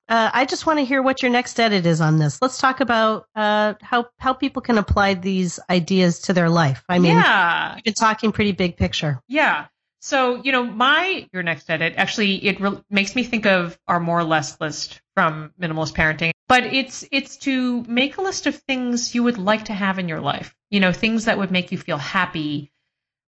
uh, 0.10 0.30
I 0.34 0.46
just 0.46 0.66
want 0.66 0.80
to 0.80 0.86
hear 0.86 1.02
what 1.02 1.22
your 1.22 1.32
next 1.32 1.60
edit 1.60 1.86
is 1.86 2.02
on 2.02 2.20
this. 2.20 2.42
Let's 2.42 2.58
talk 2.58 2.80
about 2.82 3.28
uh, 3.36 3.74
how 3.82 4.06
how 4.20 4.34
people 4.34 4.62
can 4.62 4.78
apply 4.78 5.16
these 5.16 5.60
ideas 5.70 6.20
to 6.22 6.34
their 6.34 6.50
life. 6.50 6.84
I 6.89 7.00
mean, 7.00 7.18
yeah. 7.18 7.76
you've 7.76 7.84
been 7.84 7.94
talking 7.94 8.32
pretty 8.32 8.52
big 8.52 8.78
picture. 8.78 9.22
Yeah. 9.28 9.68
So 10.04 10.36
you 10.44 10.52
know, 10.52 10.66
my 10.66 11.30
your 11.32 11.44
next 11.44 11.70
edit 11.70 11.94
actually 11.96 12.46
it 12.46 12.60
re- 12.60 12.84
makes 12.89 13.16
me 13.16 13.24
think 13.24 13.46
of 13.46 13.80
our 13.88 14.02
more 14.02 14.20
or 14.20 14.26
less 14.26 14.60
list 14.60 15.02
from 15.16 15.54
minimalist 15.58 15.94
parenting, 15.94 16.32
but 16.50 16.66
it's 16.66 17.06
it's 17.10 17.38
to 17.38 17.84
make 17.84 18.18
a 18.18 18.22
list 18.22 18.46
of 18.46 18.54
things 18.54 19.16
you 19.16 19.24
would 19.24 19.38
like 19.38 19.63
to 19.66 19.74
have 19.74 20.00
in 20.00 20.10
your 20.10 20.20
life. 20.20 20.54
You 20.70 20.82
know, 20.82 20.92
things 20.92 21.24
that 21.24 21.38
would 21.38 21.52
make 21.52 21.72
you 21.72 21.78
feel 21.78 21.98
happy, 21.98 22.70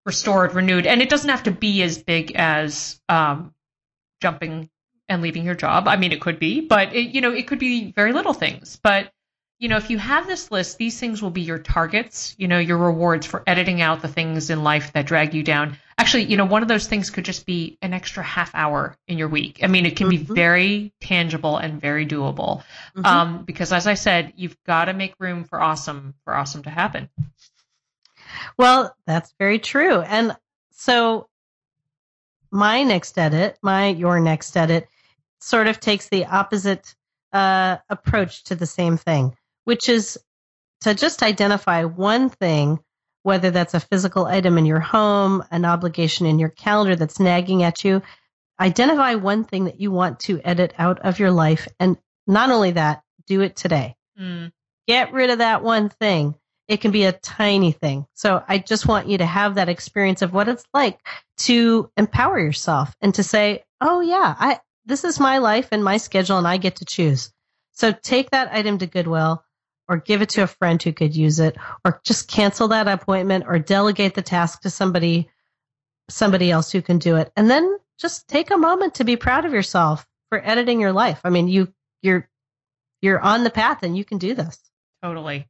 restored, 0.06 0.54
renewed, 0.54 0.86
and 0.86 1.02
it 1.02 1.08
doesn't 1.08 1.30
have 1.30 1.44
to 1.44 1.52
be 1.52 1.82
as 1.82 1.98
big 1.98 2.34
as 2.36 3.00
um, 3.08 3.54
jumping 4.22 4.70
and 5.08 5.22
leaving 5.22 5.46
your 5.46 5.56
job. 5.56 5.88
I 5.88 5.96
mean, 5.96 6.12
it 6.12 6.20
could 6.20 6.40
be, 6.40 6.60
but 6.60 6.94
it, 6.94 7.16
you 7.16 7.22
know, 7.22 7.32
it 7.32 7.48
could 7.48 7.60
be 7.60 7.94
very 7.94 8.12
little 8.12 8.34
things. 8.34 8.82
But 8.84 9.14
you 9.60 9.70
know, 9.70 9.78
if 9.78 9.90
you 9.90 9.98
have 9.98 10.28
this 10.28 10.52
list, 10.52 10.78
these 10.78 11.00
things 11.00 11.22
will 11.22 11.30
be 11.30 11.42
your 11.42 11.60
targets, 11.60 12.36
you 12.38 12.50
know, 12.50 12.60
your 12.60 12.78
rewards 12.78 13.26
for 13.26 13.44
editing 13.48 13.82
out 13.82 14.02
the 14.02 14.10
things 14.10 14.50
in 14.50 14.62
life 14.62 14.92
that 14.92 15.06
drag 15.06 15.34
you 15.34 15.42
down. 15.42 15.78
Actually, 15.98 16.26
you 16.26 16.36
know, 16.36 16.46
one 16.46 16.62
of 16.62 16.68
those 16.68 16.88
things 16.88 17.10
could 17.10 17.24
just 17.24 17.46
be 17.46 17.78
an 17.82 17.94
extra 17.94 18.22
half 18.22 18.54
hour 18.54 18.98
in 19.08 19.18
your 19.18 19.30
week. 19.30 19.60
I 19.64 19.68
mean, 19.68 19.86
it 19.86 19.96
can 19.96 20.10
mm-hmm. 20.10 20.26
be 20.26 20.34
very 20.34 20.94
tangible 21.00 21.58
and 21.58 21.80
very 21.80 22.06
doable. 22.06 22.64
Mm-hmm. 22.96 23.06
Um, 23.06 23.44
because 23.46 23.72
as 23.72 23.88
I 23.88 23.94
said, 23.94 24.34
you've 24.36 24.62
got 24.66 24.86
to 24.86 24.94
make 24.94 25.16
room 25.20 25.46
for 25.46 25.62
awesome, 25.62 26.14
for 26.26 26.36
awesome 26.36 26.64
to 26.64 26.70
happen. 26.70 27.10
Well, 28.58 28.96
that's 29.08 29.34
very 29.40 29.60
true. 29.60 30.02
And 30.02 30.36
so 30.72 31.30
my 32.52 32.84
next 32.84 33.18
edit, 33.18 33.58
my, 33.62 33.88
your 33.88 34.20
next 34.20 34.56
edit 34.58 34.88
sort 35.40 35.68
of 35.68 35.80
takes 35.80 36.10
the 36.10 36.26
opposite 36.26 36.96
uh, 37.32 37.78
approach 37.90 38.44
to 38.46 38.56
the 38.56 38.66
same 38.66 38.98
thing, 38.98 39.36
which 39.64 39.90
is 39.90 40.18
to 40.82 40.94
just 40.94 41.24
identify 41.24 41.84
one 41.84 42.30
thing, 42.30 42.80
whether 43.26 43.50
that's 43.50 43.74
a 43.74 43.80
physical 43.80 44.28
item 44.28 44.60
in 44.60 44.68
your 44.68 44.80
home, 44.80 45.44
an 45.50 45.66
obligation 45.66 46.28
in 46.28 46.38
your 46.38 46.50
calendar 46.50 46.96
that's 46.96 47.20
nagging 47.20 47.64
at 47.64 47.84
you. 47.84 48.04
Identify 48.60 49.16
one 49.16 49.44
thing 49.44 49.66
that 49.66 49.82
you 49.82 49.92
want 49.92 50.20
to 50.22 50.40
edit 50.44 50.76
out 50.78 51.00
of 51.00 51.18
your 51.18 51.32
life. 51.32 51.68
And 51.80 51.98
not 52.28 52.52
only 52.52 52.72
that, 52.72 53.02
do 53.26 53.42
it 53.42 53.56
today. 53.56 53.96
Mm. 54.22 54.52
Get 54.88 55.12
rid 55.12 55.32
of 55.32 55.40
that 55.40 55.64
one 55.64 55.90
thing. 55.90 56.36
It 56.68 56.82
can 56.82 56.92
be 56.92 57.06
a 57.06 57.14
tiny 57.14 57.72
thing. 57.72 58.06
So 58.14 58.44
I 58.48 58.60
just 58.60 58.88
want 58.88 59.08
you 59.08 59.18
to 59.18 59.26
have 59.26 59.56
that 59.56 59.70
experience 59.70 60.22
of 60.22 60.32
what 60.32 60.48
it's 60.48 60.66
like 60.72 61.00
to 61.38 61.90
empower 61.98 62.38
yourself 62.38 62.96
and 63.02 63.16
to 63.16 63.24
say, 63.24 63.64
oh, 63.82 64.02
yeah, 64.02 64.36
I, 64.38 64.60
this 64.86 65.04
is 65.04 65.20
my 65.20 65.40
life 65.40 65.70
and 65.72 65.84
my 65.84 65.98
schedule 65.98 66.38
and 66.38 66.48
I 66.48 66.58
get 66.58 66.76
to 66.76 66.86
choose. 66.86 67.34
So 67.72 67.92
take 67.92 68.30
that 68.30 68.54
item 68.54 68.78
to 68.78 68.86
Goodwill 68.86 69.44
or 69.88 69.98
give 69.98 70.22
it 70.22 70.30
to 70.30 70.44
a 70.44 70.48
friend 70.48 70.82
who 70.82 70.94
could 70.94 71.16
use 71.16 71.40
it 71.40 71.56
or 71.84 72.02
just 72.04 72.28
cancel 72.28 72.70
that 72.70 72.88
appointment 72.88 73.46
or 73.48 73.60
delegate 73.60 74.16
the 74.16 74.22
task 74.22 74.62
to 74.62 74.70
somebody 74.70 75.30
somebody 76.10 76.52
else 76.52 76.72
who 76.72 76.82
can 76.82 77.00
do 77.00 77.16
it. 77.16 77.32
And 77.36 77.50
then 77.50 77.78
just 77.98 78.28
take 78.28 78.52
a 78.52 78.58
moment 78.58 78.96
to 78.96 79.04
be 79.04 79.16
proud 79.16 79.46
of 79.46 79.54
yourself 79.54 80.06
for 80.30 80.42
editing 80.44 80.80
your 80.80 80.92
life. 80.92 81.20
I 81.24 81.30
mean, 81.30 81.48
you 81.48 81.74
you're 82.02 82.30
you're 83.02 83.20
on 83.20 83.44
the 83.44 83.50
path 83.50 83.84
and 83.84 83.98
you 83.98 84.06
can 84.06 84.18
do 84.18 84.34
this. 84.34 84.60
Totally. 85.04 85.48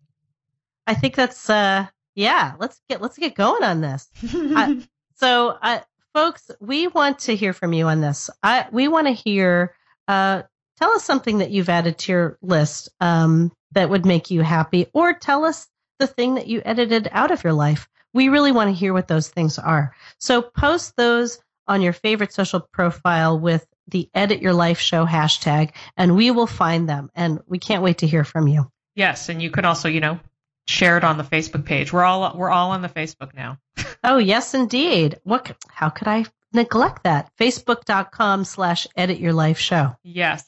I 0.87 0.93
think 0.93 1.15
that's 1.15 1.49
uh 1.49 1.87
yeah, 2.15 2.53
let's 2.59 2.81
get 2.89 3.01
let's 3.01 3.17
get 3.17 3.35
going 3.35 3.63
on 3.63 3.81
this. 3.81 4.09
I, 4.33 4.81
so, 5.15 5.57
uh, 5.61 5.79
folks, 6.13 6.49
we 6.59 6.87
want 6.87 7.19
to 7.19 7.35
hear 7.35 7.53
from 7.53 7.73
you 7.73 7.87
on 7.87 8.01
this. 8.01 8.29
I, 8.41 8.67
we 8.71 8.87
want 8.87 9.07
to 9.07 9.13
hear, 9.13 9.75
uh, 10.07 10.43
tell 10.79 10.91
us 10.91 11.03
something 11.03 11.39
that 11.39 11.51
you've 11.51 11.69
added 11.69 11.97
to 11.99 12.11
your 12.11 12.37
list 12.41 12.89
um, 12.99 13.51
that 13.71 13.89
would 13.89 14.05
make 14.05 14.31
you 14.31 14.41
happy, 14.41 14.87
or 14.93 15.13
tell 15.13 15.45
us 15.45 15.67
the 15.99 16.07
thing 16.07 16.35
that 16.35 16.47
you 16.47 16.61
edited 16.65 17.07
out 17.11 17.31
of 17.31 17.43
your 17.43 17.53
life. 17.53 17.87
We 18.13 18.29
really 18.29 18.51
want 18.51 18.69
to 18.69 18.75
hear 18.75 18.93
what 18.93 19.07
those 19.07 19.29
things 19.29 19.59
are. 19.59 19.93
So 20.19 20.41
post 20.41 20.95
those 20.95 21.39
on 21.67 21.81
your 21.81 21.93
favorite 21.93 22.33
social 22.33 22.59
profile 22.59 23.39
with 23.39 23.65
the 23.87 24.09
Edit 24.13 24.41
Your 24.41 24.53
Life 24.53 24.79
Show 24.79 25.05
hashtag, 25.05 25.71
and 25.97 26.15
we 26.15 26.31
will 26.31 26.47
find 26.47 26.87
them. 26.87 27.09
And 27.15 27.41
we 27.47 27.59
can't 27.59 27.83
wait 27.83 27.99
to 27.99 28.07
hear 28.07 28.23
from 28.23 28.47
you. 28.47 28.71
Yes, 28.95 29.29
and 29.29 29.41
you 29.41 29.51
can 29.51 29.65
also, 29.65 29.89
you 29.89 29.99
know, 29.99 30.19
share 30.67 30.97
it 30.97 31.03
on 31.03 31.17
the 31.17 31.23
Facebook 31.23 31.65
page. 31.65 31.91
We're 31.91 32.03
all 32.03 32.35
we're 32.35 32.49
all 32.49 32.71
on 32.71 32.81
the 32.81 32.89
Facebook 32.89 33.33
now. 33.33 33.59
oh 34.03 34.17
yes, 34.17 34.53
indeed. 34.53 35.19
What? 35.23 35.55
How 35.69 35.89
could 35.89 36.07
I 36.07 36.25
neglect 36.53 37.03
that? 37.03 37.31
Facebook.com 37.39 38.45
slash 38.45 38.87
Edit 38.95 39.19
Your 39.19 39.33
Life 39.33 39.59
Show. 39.59 39.95
Yes. 40.03 40.45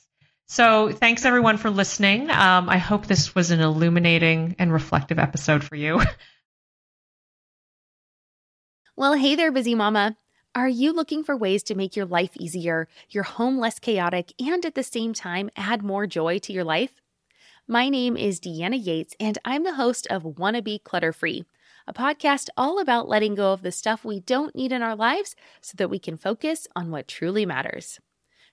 So 0.49 0.93
thanks 0.93 1.25
everyone 1.25 1.57
for 1.57 1.69
listening. 1.69 2.29
Um, 2.29 2.69
I 2.69 2.77
hope 2.77 3.05
this 3.05 3.35
was 3.35 3.51
an 3.51 3.59
illuminating 3.59 4.55
and 4.57 4.71
reflective 4.71 5.19
episode 5.19 5.61
for 5.61 5.75
you. 5.75 6.01
well, 8.95 9.13
hey 9.13 9.35
there, 9.35 9.51
busy 9.51 9.75
mama. 9.75 10.15
Are 10.55 10.69
you 10.69 10.93
looking 10.93 11.25
for 11.25 11.35
ways 11.35 11.63
to 11.63 11.75
make 11.75 11.97
your 11.97 12.05
life 12.05 12.31
easier, 12.37 12.87
your 13.09 13.23
home 13.23 13.59
less 13.59 13.77
chaotic, 13.77 14.31
and 14.39 14.65
at 14.65 14.73
the 14.73 14.83
same 14.83 15.13
time 15.13 15.49
add 15.57 15.83
more 15.83 16.07
joy 16.07 16.39
to 16.39 16.53
your 16.53 16.63
life? 16.63 17.01
My 17.67 17.89
name 17.89 18.15
is 18.15 18.39
Deanna 18.39 18.83
Yates, 18.83 19.15
and 19.19 19.37
I'm 19.43 19.63
the 19.63 19.75
host 19.75 20.07
of 20.09 20.39
Wanna 20.39 20.61
Be 20.61 20.79
Clutter 20.79 21.11
Free, 21.11 21.43
a 21.85 21.93
podcast 21.93 22.47
all 22.55 22.79
about 22.79 23.09
letting 23.09 23.35
go 23.35 23.51
of 23.51 23.63
the 23.63 23.71
stuff 23.73 24.05
we 24.05 24.21
don't 24.21 24.55
need 24.55 24.71
in 24.71 24.81
our 24.81 24.95
lives 24.95 25.35
so 25.59 25.73
that 25.75 25.89
we 25.89 25.99
can 25.99 26.15
focus 26.15 26.67
on 26.73 26.89
what 26.89 27.09
truly 27.09 27.45
matters. 27.45 27.99